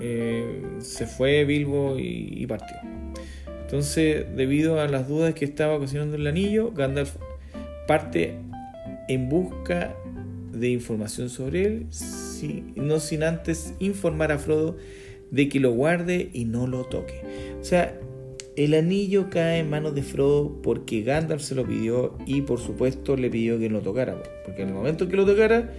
eh, 0.00 0.62
se 0.78 1.06
fue 1.06 1.44
Bilbo 1.44 1.96
y, 1.98 2.46
partió. 2.46 2.76
Entonces, 3.62 4.26
debido 4.34 4.80
a 4.80 4.88
las 4.88 5.08
dudas 5.08 5.34
que 5.34 5.44
estaba 5.44 5.74
ocasionando 5.74 6.16
el 6.16 6.26
anillo, 6.26 6.72
Gandalf 6.72 7.16
parte 7.86 8.36
en 9.08 9.28
busca 9.28 9.94
de 10.52 10.70
información 10.70 11.28
sobre 11.28 11.64
él, 11.64 11.86
no 12.74 12.98
sin 12.98 13.22
antes 13.22 13.74
informar 13.78 14.32
a 14.32 14.38
Frodo 14.38 14.76
de 15.30 15.48
que 15.48 15.60
lo 15.60 15.72
guarde 15.72 16.30
y 16.32 16.44
no 16.44 16.66
lo 16.66 16.84
toque. 16.84 17.22
O 17.60 17.64
sea, 17.64 17.98
el 18.56 18.74
anillo 18.74 19.30
cae 19.30 19.60
en 19.60 19.70
manos 19.70 19.94
de 19.94 20.02
Frodo 20.02 20.60
porque 20.62 21.02
Gandalf 21.02 21.42
se 21.42 21.54
lo 21.54 21.64
pidió 21.64 22.16
y 22.26 22.42
por 22.42 22.58
supuesto 22.58 23.16
le 23.16 23.30
pidió 23.30 23.58
que 23.58 23.68
lo 23.68 23.80
tocara. 23.80 24.20
Porque 24.44 24.62
en 24.62 24.68
el 24.68 24.74
momento 24.74 25.08
que 25.08 25.16
lo 25.16 25.24
tocara, 25.24 25.72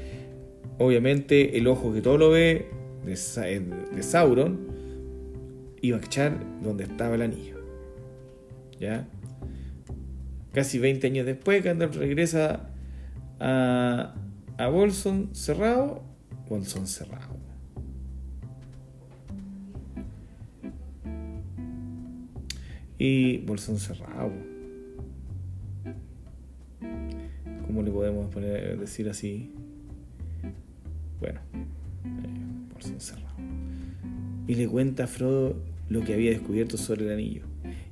obviamente 0.77 1.57
el 1.57 1.67
ojo 1.67 1.93
que 1.93 2.01
todo 2.01 2.17
lo 2.17 2.29
ve 2.29 2.67
de, 3.05 3.59
de 3.95 4.03
Sauron 4.03 4.59
iba 5.81 5.97
a 5.97 6.01
echar 6.01 6.39
donde 6.61 6.83
estaba 6.85 7.15
el 7.15 7.23
anillo. 7.23 7.59
¿Ya? 8.79 9.07
Casi 10.53 10.79
20 10.79 11.07
años 11.07 11.25
después, 11.25 11.63
Gandalf 11.63 11.95
regresa 11.95 12.69
a, 13.39 14.13
a 14.57 14.67
Bolson 14.67 15.33
cerrado. 15.33 16.03
Bolson 16.49 16.87
cerrado. 16.87 17.41
Y 23.03 23.39
bolsón 23.39 23.79
cerrado. 23.79 24.31
¿Cómo 27.65 27.81
le 27.81 27.89
podemos 27.89 28.31
poner, 28.31 28.77
decir 28.77 29.09
así? 29.09 29.51
Bueno, 31.19 31.39
eh, 32.05 32.50
cerrado. 32.81 33.35
Y 34.47 34.55
le 34.55 34.67
cuenta 34.67 35.05
a 35.05 35.07
Frodo 35.07 35.55
lo 35.89 36.01
que 36.01 36.13
había 36.13 36.31
descubierto 36.31 36.77
sobre 36.77 37.05
el 37.05 37.13
anillo. 37.13 37.43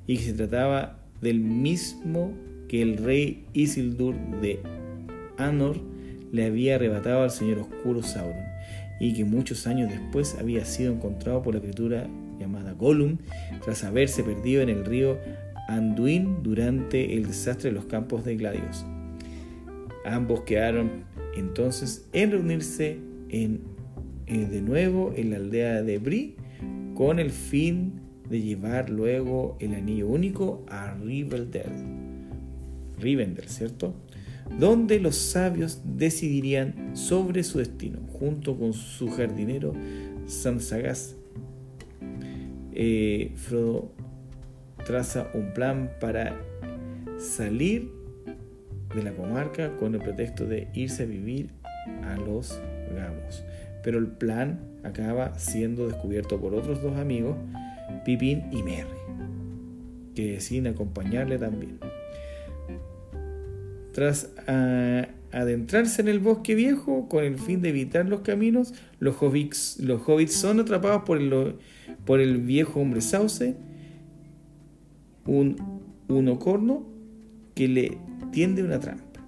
Y 0.06 0.16
que 0.16 0.22
se 0.22 0.32
trataba 0.32 0.98
del 1.20 1.40
mismo 1.40 2.32
que 2.68 2.82
el 2.82 2.96
rey 2.96 3.46
Isildur 3.52 4.14
de 4.40 4.60
Anor 5.36 5.80
le 6.32 6.46
había 6.46 6.76
arrebatado 6.76 7.22
al 7.22 7.30
señor 7.30 7.58
oscuro 7.58 8.02
Sauron. 8.02 8.44
Y 9.00 9.14
que 9.14 9.24
muchos 9.24 9.66
años 9.66 9.90
después 9.90 10.36
había 10.38 10.64
sido 10.64 10.92
encontrado 10.92 11.42
por 11.42 11.54
la 11.54 11.60
criatura 11.60 12.06
llamada 12.38 12.72
Gollum 12.72 13.18
tras 13.62 13.84
haberse 13.84 14.22
perdido 14.22 14.62
en 14.62 14.68
el 14.68 14.84
río 14.84 15.18
Anduin 15.68 16.42
durante 16.42 17.14
el 17.14 17.26
desastre 17.26 17.70
de 17.70 17.76
los 17.76 17.84
campos 17.84 18.24
de 18.24 18.36
Gladios. 18.36 18.84
Ambos 20.04 20.42
quedaron 20.42 21.04
entonces 21.36 22.08
en 22.12 22.30
reunirse 22.32 22.98
en, 23.28 23.60
eh, 24.30 24.46
de 24.46 24.62
nuevo 24.62 25.12
en 25.16 25.30
la 25.30 25.38
aldea 25.38 25.82
de 25.82 25.98
Bri 25.98 26.36
con 26.94 27.18
el 27.18 27.30
fin 27.30 28.00
de 28.28 28.40
llevar 28.40 28.88
luego 28.88 29.56
el 29.58 29.74
anillo 29.74 30.06
único 30.06 30.64
a 30.68 30.94
Rivendell, 30.94 31.72
Rivendell, 32.96 33.48
¿cierto? 33.48 33.92
Donde 34.56 35.00
los 35.00 35.16
sabios 35.16 35.82
decidirían 35.84 36.96
sobre 36.96 37.42
su 37.42 37.58
destino, 37.58 37.98
junto 38.06 38.56
con 38.56 38.72
su 38.72 39.08
jardinero 39.08 39.72
Samsagas 40.26 41.16
eh, 42.72 43.32
Frodo 43.34 43.92
traza 44.86 45.28
un 45.34 45.52
plan 45.52 45.90
para 46.00 46.40
salir 47.18 47.90
de 48.94 49.02
la 49.02 49.12
comarca 49.12 49.76
con 49.76 49.96
el 49.96 50.00
pretexto 50.00 50.46
de 50.46 50.68
irse 50.72 51.02
a 51.02 51.06
vivir 51.06 51.50
a 52.04 52.16
los 52.16 52.60
Gamos. 52.94 53.44
Pero 53.82 53.98
el 53.98 54.08
plan 54.08 54.60
acaba 54.82 55.38
siendo 55.38 55.86
descubierto 55.88 56.40
por 56.40 56.54
otros 56.54 56.82
dos 56.82 56.96
amigos, 56.98 57.36
Pipín 58.04 58.44
y 58.52 58.62
Merry, 58.62 58.88
que 60.14 60.32
deciden 60.32 60.68
acompañarle 60.68 61.38
también. 61.38 61.78
Tras 63.92 64.30
ah, 64.46 65.06
adentrarse 65.32 66.02
en 66.02 66.08
el 66.08 66.18
bosque 66.18 66.54
viejo 66.54 67.08
con 67.08 67.24
el 67.24 67.38
fin 67.38 67.62
de 67.62 67.70
evitar 67.70 68.06
los 68.06 68.20
caminos, 68.20 68.74
los 68.98 69.16
hobbits, 69.20 70.32
son 70.32 70.60
atrapados 70.60 71.02
por 71.04 71.18
el, 71.18 71.56
por 72.04 72.20
el 72.20 72.38
viejo 72.38 72.80
hombre 72.80 73.00
sauce, 73.00 73.56
un 75.26 75.56
unocorno 76.08 76.86
que 77.54 77.68
le 77.68 77.98
tiende 78.32 78.62
una 78.62 78.80
trampa. 78.80 79.20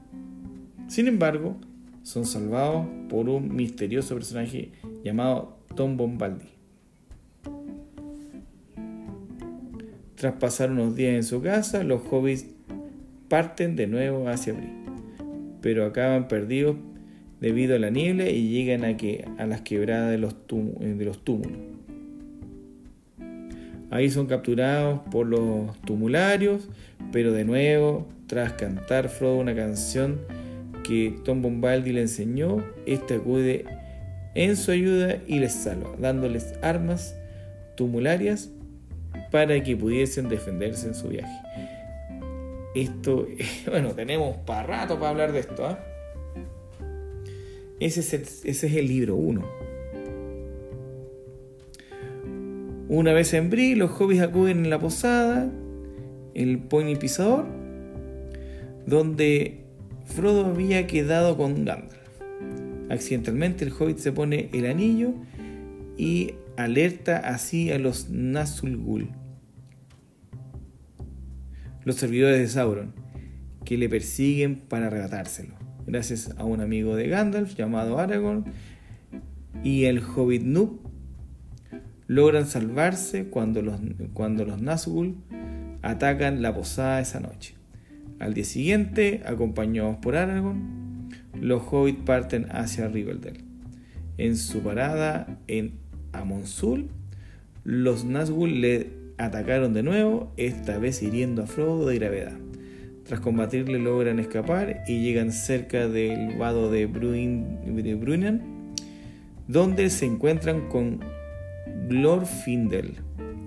Sin 0.88 1.06
embargo, 1.06 1.56
son 2.02 2.26
salvados 2.26 2.86
por 3.08 3.28
un 3.28 3.54
misterioso 3.54 4.14
personaje 4.14 4.72
llamado 5.04 5.58
Tom 5.74 5.96
Bombaldi. 5.96 6.46
Tras 10.16 10.34
pasar 10.34 10.70
unos 10.70 10.94
días 10.94 11.14
en 11.14 11.24
su 11.24 11.42
casa, 11.42 11.82
los 11.82 12.02
hobbits 12.10 12.46
parten 13.28 13.76
de 13.76 13.86
nuevo 13.86 14.28
hacia 14.28 14.52
Bri, 14.52 14.68
pero 15.60 15.84
acaban 15.84 16.28
perdidos 16.28 16.76
debido 17.40 17.74
a 17.74 17.78
la 17.78 17.90
niebla 17.90 18.28
y 18.28 18.50
llegan 18.50 18.84
a, 18.84 18.96
que, 18.96 19.24
a 19.38 19.46
las 19.46 19.62
quebradas 19.62 20.10
de 20.10 20.18
los, 20.18 20.36
de 20.46 21.04
los 21.04 21.24
túmulos. 21.24 21.58
Ahí 23.90 24.10
son 24.10 24.26
capturados 24.26 25.00
por 25.10 25.26
los 25.26 25.76
tumularios, 25.82 26.68
pero 27.10 27.32
de 27.32 27.44
nuevo, 27.44 28.06
tras 28.26 28.52
cantar 28.52 29.08
Frodo 29.08 29.38
una 29.38 29.54
canción 29.54 30.20
que 30.82 31.18
Tom 31.24 31.42
Bombaldi 31.42 31.92
le 31.92 32.02
enseñó, 32.02 32.64
este 32.86 33.14
acude 33.14 33.64
en 34.34 34.56
su 34.56 34.70
ayuda 34.70 35.18
y 35.26 35.38
les 35.38 35.52
salva, 35.52 35.90
dándoles 35.98 36.54
armas 36.62 37.14
tumularias 37.76 38.50
para 39.30 39.62
que 39.62 39.76
pudiesen 39.76 40.28
defenderse 40.28 40.86
en 40.86 40.94
su 40.94 41.08
viaje. 41.08 41.32
Esto, 42.74 43.26
bueno, 43.66 43.94
tenemos 43.94 44.36
para 44.38 44.62
rato 44.62 44.98
para 44.98 45.10
hablar 45.10 45.32
de 45.32 45.40
esto. 45.40 45.66
¿ah? 45.66 45.78
Ese, 47.80 48.00
es 48.00 48.14
el, 48.14 48.22
ese 48.22 48.66
es 48.66 48.74
el 48.74 48.88
libro 48.88 49.16
1. 49.16 49.62
Una 52.88 53.12
vez 53.12 53.32
en 53.32 53.48
Brie, 53.48 53.74
los 53.74 53.90
hobbies 53.92 54.20
acuden 54.20 54.64
en 54.64 54.70
la 54.70 54.78
posada, 54.78 55.50
el 56.34 56.58
pony 56.58 56.96
pisador, 56.98 57.46
donde 58.86 59.61
Frodo 60.04 60.46
había 60.46 60.86
quedado 60.86 61.36
con 61.36 61.64
Gandalf. 61.64 61.94
Accidentalmente 62.90 63.64
el 63.64 63.72
hobbit 63.72 63.98
se 63.98 64.12
pone 64.12 64.50
el 64.52 64.66
anillo 64.66 65.14
y 65.96 66.34
alerta 66.56 67.18
así 67.18 67.70
a 67.70 67.78
los 67.78 68.10
Nazgûl, 68.10 69.08
los 71.84 71.96
servidores 71.96 72.38
de 72.38 72.48
Sauron, 72.48 72.94
que 73.64 73.78
le 73.78 73.88
persiguen 73.88 74.56
para 74.56 74.88
arrebatárselo. 74.88 75.54
Gracias 75.86 76.34
a 76.36 76.44
un 76.44 76.60
amigo 76.60 76.94
de 76.96 77.08
Gandalf 77.08 77.54
llamado 77.56 77.98
Aragorn 77.98 78.44
y 79.64 79.84
el 79.84 80.00
hobbit 80.00 80.42
Noob 80.42 80.80
logran 82.06 82.46
salvarse 82.46 83.26
cuando 83.26 83.62
los, 83.62 83.80
cuando 84.12 84.44
los 84.44 84.60
Nazgûl 84.60 85.16
atacan 85.82 86.42
la 86.42 86.54
posada 86.54 87.00
esa 87.00 87.20
noche. 87.20 87.54
Al 88.22 88.34
día 88.34 88.44
siguiente, 88.44 89.20
acompañados 89.26 89.96
por 89.96 90.14
Aragorn, 90.14 91.08
los 91.40 91.60
hobbits 91.68 92.04
parten 92.04 92.46
hacia 92.52 92.86
Rivendell. 92.86 93.38
En 94.16 94.36
su 94.36 94.60
parada 94.60 95.40
en 95.48 95.80
Amonsul, 96.12 96.88
los 97.64 98.04
Nazgûl 98.04 98.60
le 98.60 98.90
atacaron 99.18 99.74
de 99.74 99.82
nuevo, 99.82 100.32
esta 100.36 100.78
vez 100.78 101.02
hiriendo 101.02 101.42
a 101.42 101.46
Frodo 101.46 101.88
de 101.88 101.98
gravedad. 101.98 102.38
Tras 103.02 103.18
combatirle 103.18 103.80
logran 103.80 104.20
escapar 104.20 104.84
y 104.86 105.02
llegan 105.02 105.32
cerca 105.32 105.88
del 105.88 106.36
vado 106.38 106.70
de, 106.70 106.86
Bruin, 106.86 107.58
donde 109.48 109.90
se 109.90 110.06
encuentran 110.06 110.68
con 110.68 111.00
Glorfindel, 111.88 112.94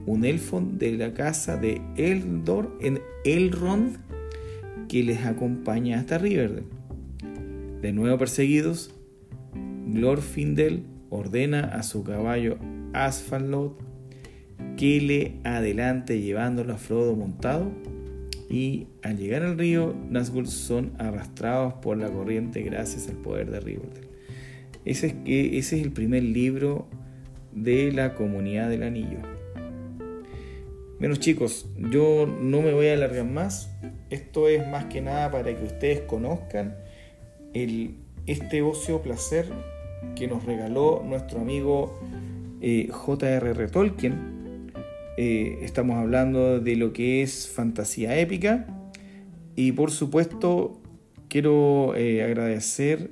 un 0.05 0.25
elfo 0.25 0.59
de 0.59 0.97
la 0.97 1.13
casa 1.13 1.55
de 1.55 1.81
Eldor 1.95 2.77
en 2.81 2.99
Elrond 3.23 4.04
que 4.87 5.03
les 5.03 5.25
acompaña 5.25 5.99
hasta 5.99 6.17
Riverdale. 6.17 6.67
De 7.81 7.93
nuevo 7.93 8.17
perseguidos, 8.17 8.93
Glorfindel 9.87 10.83
ordena 11.09 11.61
a 11.65 11.83
su 11.83 12.03
caballo 12.03 12.57
Asphalot 12.93 13.77
que 14.77 14.99
le 15.01 15.35
adelante 15.43 16.21
llevándolo 16.21 16.73
a 16.73 16.77
Frodo 16.77 17.15
montado 17.15 17.71
y 18.49 18.87
al 19.03 19.17
llegar 19.17 19.43
al 19.43 19.57
río 19.57 19.95
Nazgûl 20.09 20.47
son 20.47 20.91
arrastrados 20.97 21.75
por 21.75 21.97
la 21.97 22.09
corriente 22.09 22.61
gracias 22.61 23.07
al 23.09 23.15
poder 23.15 23.51
de 23.51 23.59
Riverdale. 23.59 24.07
Ese 24.85 25.07
es, 25.07 25.15
ese 25.25 25.79
es 25.79 25.83
el 25.83 25.91
primer 25.91 26.23
libro 26.23 26.87
de 27.53 27.91
la 27.91 28.13
comunidad 28.13 28.69
del 28.69 28.83
anillo. 28.83 29.34
Menos 30.97 31.19
chicos, 31.19 31.67
yo 31.77 32.25
no 32.25 32.61
me 32.61 32.71
voy 32.73 32.87
a 32.87 32.93
alargar 32.93 33.25
más. 33.25 33.69
Esto 34.09 34.47
es 34.47 34.65
más 34.65 34.85
que 34.85 35.01
nada 35.01 35.29
para 35.29 35.53
que 35.53 35.65
ustedes 35.65 35.99
conozcan 36.01 36.77
el, 37.53 37.95
este 38.27 38.61
ocio 38.61 39.01
placer 39.01 39.45
que 40.15 40.27
nos 40.27 40.45
regaló 40.45 41.03
nuestro 41.05 41.41
amigo 41.41 41.99
eh, 42.61 42.87
J.R.R. 42.89 43.67
Tolkien. 43.67 44.71
Eh, 45.17 45.59
estamos 45.63 45.97
hablando 45.97 46.61
de 46.61 46.77
lo 46.77 46.93
que 46.93 47.21
es 47.21 47.49
fantasía 47.49 48.17
épica. 48.17 48.65
Y 49.57 49.73
por 49.73 49.91
supuesto, 49.91 50.81
quiero 51.27 51.93
eh, 51.97 52.23
agradecer 52.23 53.11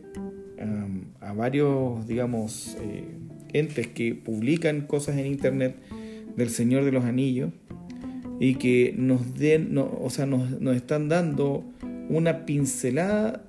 a 1.20 1.34
varios, 1.34 2.08
digamos, 2.08 2.78
entes 3.52 3.88
que 3.88 4.16
publican 4.16 4.88
cosas 4.88 5.18
en 5.18 5.26
internet 5.26 5.76
del 6.38 6.50
Señor 6.50 6.86
de 6.86 6.94
los 6.94 7.04
Anillos 7.04 7.52
y 8.44 8.56
que 8.56 8.94
nos 8.98 9.36
den, 9.36 9.78
o 9.78 10.10
sea, 10.10 10.26
nos, 10.26 10.76
están 10.76 11.08
dando 11.08 11.64
una 12.10 12.46
pincelada 12.46 13.46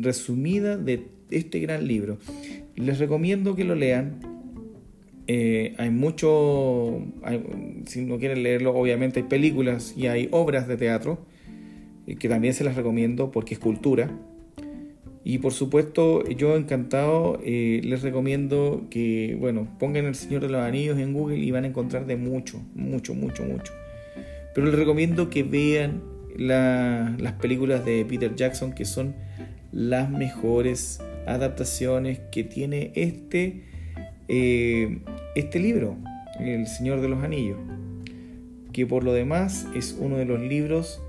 resumida 0.00 0.78
de 0.78 1.08
este 1.30 1.60
gran 1.60 1.86
libro. 1.86 2.16
Les 2.76 2.98
recomiendo 2.98 3.54
que 3.54 3.64
lo 3.64 3.74
lean. 3.74 4.20
Eh, 5.26 5.74
hay 5.76 5.90
mucho, 5.90 7.04
si 7.84 8.06
no 8.06 8.18
quieren 8.18 8.42
leerlo, 8.42 8.74
obviamente 8.74 9.20
hay 9.20 9.26
películas 9.26 9.92
y 9.94 10.06
hay 10.06 10.28
obras 10.30 10.66
de 10.66 10.78
teatro 10.78 11.18
eh, 12.06 12.16
que 12.16 12.30
también 12.30 12.54
se 12.54 12.64
las 12.64 12.74
recomiendo 12.74 13.30
porque 13.30 13.52
es 13.52 13.60
cultura. 13.60 14.10
Y 15.24 15.38
por 15.38 15.52
supuesto, 15.52 16.26
yo 16.26 16.56
encantado 16.56 17.38
eh, 17.44 17.82
les 17.84 18.00
recomiendo 18.00 18.86
que, 18.88 19.36
bueno, 19.38 19.68
pongan 19.78 20.06
El 20.06 20.14
Señor 20.14 20.40
de 20.40 20.48
los 20.48 20.62
Anillos 20.62 20.98
en 20.98 21.12
Google 21.12 21.36
y 21.36 21.50
van 21.50 21.64
a 21.64 21.66
encontrar 21.66 22.06
de 22.06 22.16
mucho, 22.16 22.62
mucho, 22.74 23.12
mucho, 23.12 23.44
mucho. 23.44 23.74
Pero 24.56 24.68
les 24.68 24.76
recomiendo 24.76 25.28
que 25.28 25.42
vean 25.42 26.02
las 26.38 27.32
películas 27.34 27.84
de 27.84 28.06
Peter 28.06 28.34
Jackson, 28.34 28.72
que 28.72 28.86
son 28.86 29.14
las 29.70 30.10
mejores 30.10 30.98
adaptaciones 31.26 32.20
que 32.32 32.42
tiene 32.42 32.90
este, 32.94 33.64
eh, 34.28 35.00
este 35.34 35.60
libro, 35.60 35.98
El 36.40 36.66
Señor 36.66 37.02
de 37.02 37.08
los 37.10 37.22
Anillos. 37.22 37.58
Que 38.72 38.86
por 38.86 39.04
lo 39.04 39.12
demás 39.12 39.66
es 39.76 39.94
uno 40.00 40.16
de 40.16 40.24
los 40.24 40.40
libros 40.40 41.02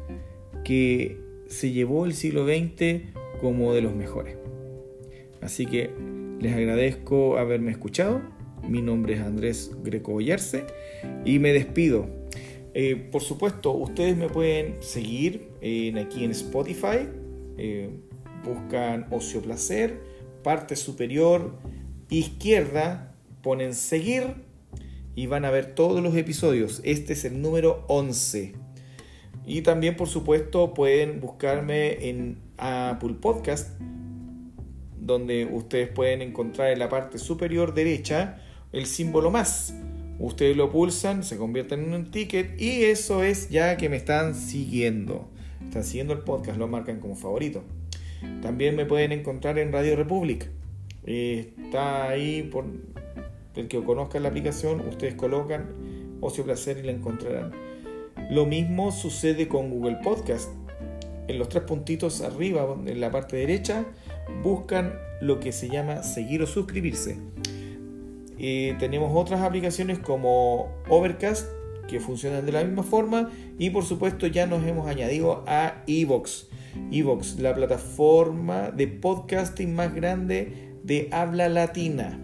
que 0.65 1.17
se 1.47 1.71
llevó 1.71 2.05
el 2.05 2.15
siglo 2.15 2.45
XX 2.45 3.13
como 3.39 3.73
de 3.73 3.81
los 3.81 3.95
mejores. 3.95 4.35
Así 5.39 5.65
que 5.65 5.89
les 6.41 6.53
agradezco 6.53 7.37
haberme 7.37 7.71
escuchado. 7.71 8.21
Mi 8.67 8.81
nombre 8.81 9.13
es 9.13 9.21
Andrés 9.21 9.71
Greco 9.85 10.15
Ollarse 10.15 10.65
y 11.23 11.39
me 11.39 11.53
despido. 11.53 12.26
Eh, 12.79 12.95
por 12.95 13.23
supuesto, 13.23 13.71
ustedes 13.71 14.15
me 14.15 14.29
pueden 14.29 14.83
seguir 14.83 15.49
en, 15.61 15.97
aquí 15.97 16.23
en 16.23 16.29
Spotify. 16.29 17.09
Eh, 17.57 17.89
buscan 18.43 19.07
Ocio 19.09 19.41
Placer, 19.41 19.99
parte 20.43 20.75
superior 20.75 21.57
izquierda, 22.11 23.15
ponen 23.41 23.73
seguir 23.73 24.35
y 25.15 25.25
van 25.25 25.45
a 25.45 25.49
ver 25.49 25.73
todos 25.73 26.03
los 26.03 26.15
episodios. 26.15 26.81
Este 26.83 27.13
es 27.13 27.25
el 27.25 27.41
número 27.41 27.83
11. 27.87 28.53
Y 29.47 29.61
también, 29.63 29.95
por 29.97 30.07
supuesto, 30.07 30.75
pueden 30.75 31.19
buscarme 31.19 32.07
en 32.07 32.37
Apple 32.57 33.15
Podcast, 33.19 33.71
donde 35.01 35.49
ustedes 35.51 35.89
pueden 35.89 36.21
encontrar 36.21 36.69
en 36.69 36.77
la 36.77 36.89
parte 36.89 37.17
superior 37.17 37.73
derecha 37.73 38.39
el 38.71 38.85
símbolo 38.85 39.31
más. 39.31 39.73
Ustedes 40.19 40.57
lo 40.57 40.71
pulsan, 40.71 41.23
se 41.23 41.37
convierte 41.37 41.75
en 41.75 41.93
un 41.93 42.09
ticket 42.09 42.59
y 42.59 42.85
eso 42.85 43.23
es 43.23 43.49
ya 43.49 43.77
que 43.77 43.87
me 43.89 43.97
están 43.97 44.33
siguiendo. 44.33 45.29
Están 45.63 45.83
siguiendo 45.83 46.13
el 46.13 46.19
podcast, 46.19 46.57
lo 46.57 46.67
marcan 46.67 46.99
como 46.99 47.15
favorito. 47.15 47.63
También 48.41 48.75
me 48.75 48.85
pueden 48.85 49.11
encontrar 49.11 49.59
en 49.59 49.71
Radio 49.71 49.95
Republic. 49.95 50.49
está 51.05 52.09
ahí 52.09 52.43
por 52.43 52.65
el 53.55 53.67
que 53.67 53.83
conozca 53.83 54.19
la 54.19 54.29
aplicación, 54.29 54.81
ustedes 54.81 55.15
colocan 55.15 55.67
Ocio 56.21 56.43
Placer 56.43 56.77
y 56.79 56.83
la 56.83 56.91
encontrarán. 56.91 57.51
Lo 58.31 58.45
mismo 58.45 58.91
sucede 58.91 59.47
con 59.47 59.69
Google 59.69 59.97
Podcast. 60.03 60.49
En 61.27 61.39
los 61.39 61.49
tres 61.49 61.63
puntitos 61.63 62.21
arriba, 62.21 62.75
en 62.85 62.99
la 62.99 63.11
parte 63.11 63.37
derecha, 63.37 63.85
buscan 64.43 64.93
lo 65.21 65.39
que 65.39 65.51
se 65.51 65.69
llama 65.69 66.03
seguir 66.03 66.41
o 66.41 66.47
suscribirse. 66.47 67.17
Eh, 68.39 68.75
tenemos 68.79 69.11
otras 69.13 69.41
aplicaciones 69.41 69.99
como 69.99 70.71
Overcast 70.89 71.47
que 71.87 71.99
funcionan 71.99 72.45
de 72.45 72.51
la 72.51 72.63
misma 72.63 72.83
forma 72.83 73.31
y 73.57 73.71
por 73.71 73.83
supuesto 73.83 74.27
ya 74.27 74.45
nos 74.45 74.63
hemos 74.65 74.87
añadido 74.87 75.43
a 75.47 75.83
Evox. 75.87 76.49
Evox, 76.91 77.39
la 77.39 77.55
plataforma 77.55 78.69
de 78.71 78.87
podcasting 78.87 79.73
más 79.73 79.95
grande 79.95 80.75
de 80.83 81.07
habla 81.11 81.49
latina, 81.49 82.19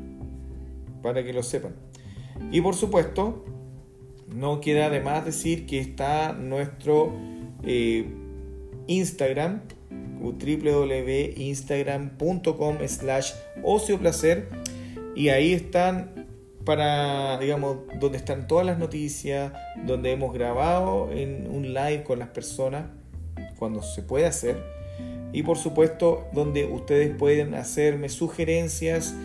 para 1.01 1.24
que 1.24 1.34
lo 1.34 1.41
sepan. 1.43 1.76
Y 2.51 2.61
por 2.61 2.76
supuesto, 2.76 3.43
no 4.28 4.61
queda 4.61 4.89
de 4.89 5.01
más 5.01 5.26
decir 5.26 5.66
que 5.66 5.80
está 5.80 6.32
nuestro 6.34 7.11
eh, 7.64 8.07
Instagram, 8.88 9.61
www.instagram.com 10.22 12.78
slash 12.88 13.32
ocioplacer 13.64 14.49
y 15.16 15.30
ahí 15.30 15.53
están 15.53 16.28
para, 16.66 17.38
digamos, 17.39 17.80
donde 17.99 18.18
están 18.18 18.47
todas 18.47 18.66
las 18.66 18.80
noticias, 18.80 19.51
donde 19.86 20.11
hemos 20.11 20.34
grabado 20.34 21.11
en 21.11 21.47
un 21.49 21.74
live 21.74 22.03
con 22.03 22.20
las 22.20 22.30
personas, 22.30 22.86
cuando 23.57 23.82
se 23.82 24.01
puede 24.01 24.26
hacer. 24.26 24.57
Y 25.34 25.43
por 25.43 25.57
supuesto, 25.57 26.28
donde 26.34 26.66
ustedes 26.66 27.16
pueden 27.16 27.55
hacerme 27.55 28.09
sugerencias, 28.09 29.16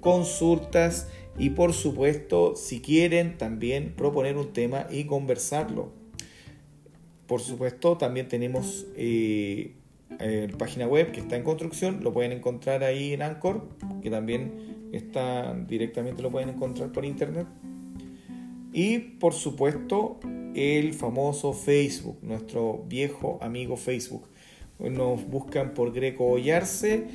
consultas 0.00 1.08
y 1.38 1.50
por 1.50 1.72
supuesto, 1.72 2.54
si 2.56 2.80
quieren 2.80 3.36
también 3.36 3.94
proponer 3.96 4.36
un 4.36 4.52
tema 4.52 4.86
y 4.90 5.04
conversarlo. 5.04 5.92
Por 7.26 7.40
supuesto, 7.40 7.96
también 7.96 8.28
tenemos 8.28 8.86
eh, 8.96 9.74
página 10.58 10.86
web 10.86 11.10
que 11.10 11.20
está 11.20 11.36
en 11.36 11.42
construcción, 11.42 12.00
lo 12.02 12.12
pueden 12.12 12.32
encontrar 12.32 12.84
ahí 12.84 13.12
en 13.12 13.22
Anchor, 13.22 13.68
que 14.02 14.10
también 14.10 14.75
está 14.92 15.54
directamente 15.54 16.22
lo 16.22 16.30
pueden 16.30 16.50
encontrar 16.50 16.92
por 16.92 17.04
internet. 17.04 17.46
Y 18.72 18.98
por 18.98 19.32
supuesto, 19.32 20.20
el 20.54 20.92
famoso 20.94 21.52
Facebook, 21.52 22.18
nuestro 22.22 22.84
viejo 22.88 23.38
amigo 23.40 23.76
Facebook. 23.76 24.28
nos 24.78 25.26
buscan 25.26 25.72
por 25.72 25.92
Greco 25.92 26.26
Ollarse, 26.26 27.06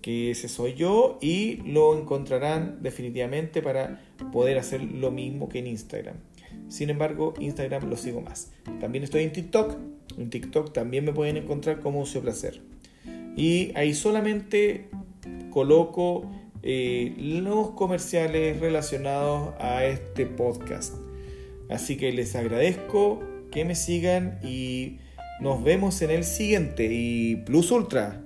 que 0.00 0.30
ese 0.30 0.48
soy 0.48 0.74
yo, 0.74 1.18
y 1.20 1.56
lo 1.66 1.98
encontrarán 1.98 2.82
definitivamente 2.82 3.60
para 3.60 4.00
poder 4.32 4.58
hacer 4.58 4.82
lo 4.82 5.10
mismo 5.10 5.48
que 5.48 5.58
en 5.58 5.66
Instagram. 5.66 6.16
Sin 6.68 6.88
embargo, 6.88 7.34
Instagram 7.38 7.90
lo 7.90 7.96
sigo 7.96 8.22
más. 8.22 8.50
También 8.80 9.04
estoy 9.04 9.24
en 9.24 9.32
TikTok. 9.32 9.76
En 10.16 10.30
TikTok 10.30 10.72
también 10.72 11.04
me 11.04 11.12
pueden 11.12 11.36
encontrar 11.36 11.80
como 11.80 12.00
Uso 12.00 12.20
Placer. 12.20 12.62
Y 13.36 13.72
ahí 13.74 13.94
solamente 13.94 14.88
coloco 15.50 16.30
eh, 16.62 17.14
los 17.18 17.70
comerciales 17.70 18.60
relacionados 18.60 19.54
a 19.58 19.84
este 19.84 20.26
podcast. 20.26 20.94
Así 21.68 21.96
que 21.96 22.12
les 22.12 22.36
agradezco 22.36 23.22
que 23.50 23.64
me 23.64 23.74
sigan 23.74 24.38
y 24.42 24.98
nos 25.40 25.62
vemos 25.62 26.02
en 26.02 26.10
el 26.10 26.24
siguiente. 26.24 26.88
Y 26.90 27.36
Plus 27.36 27.70
Ultra. 27.70 28.21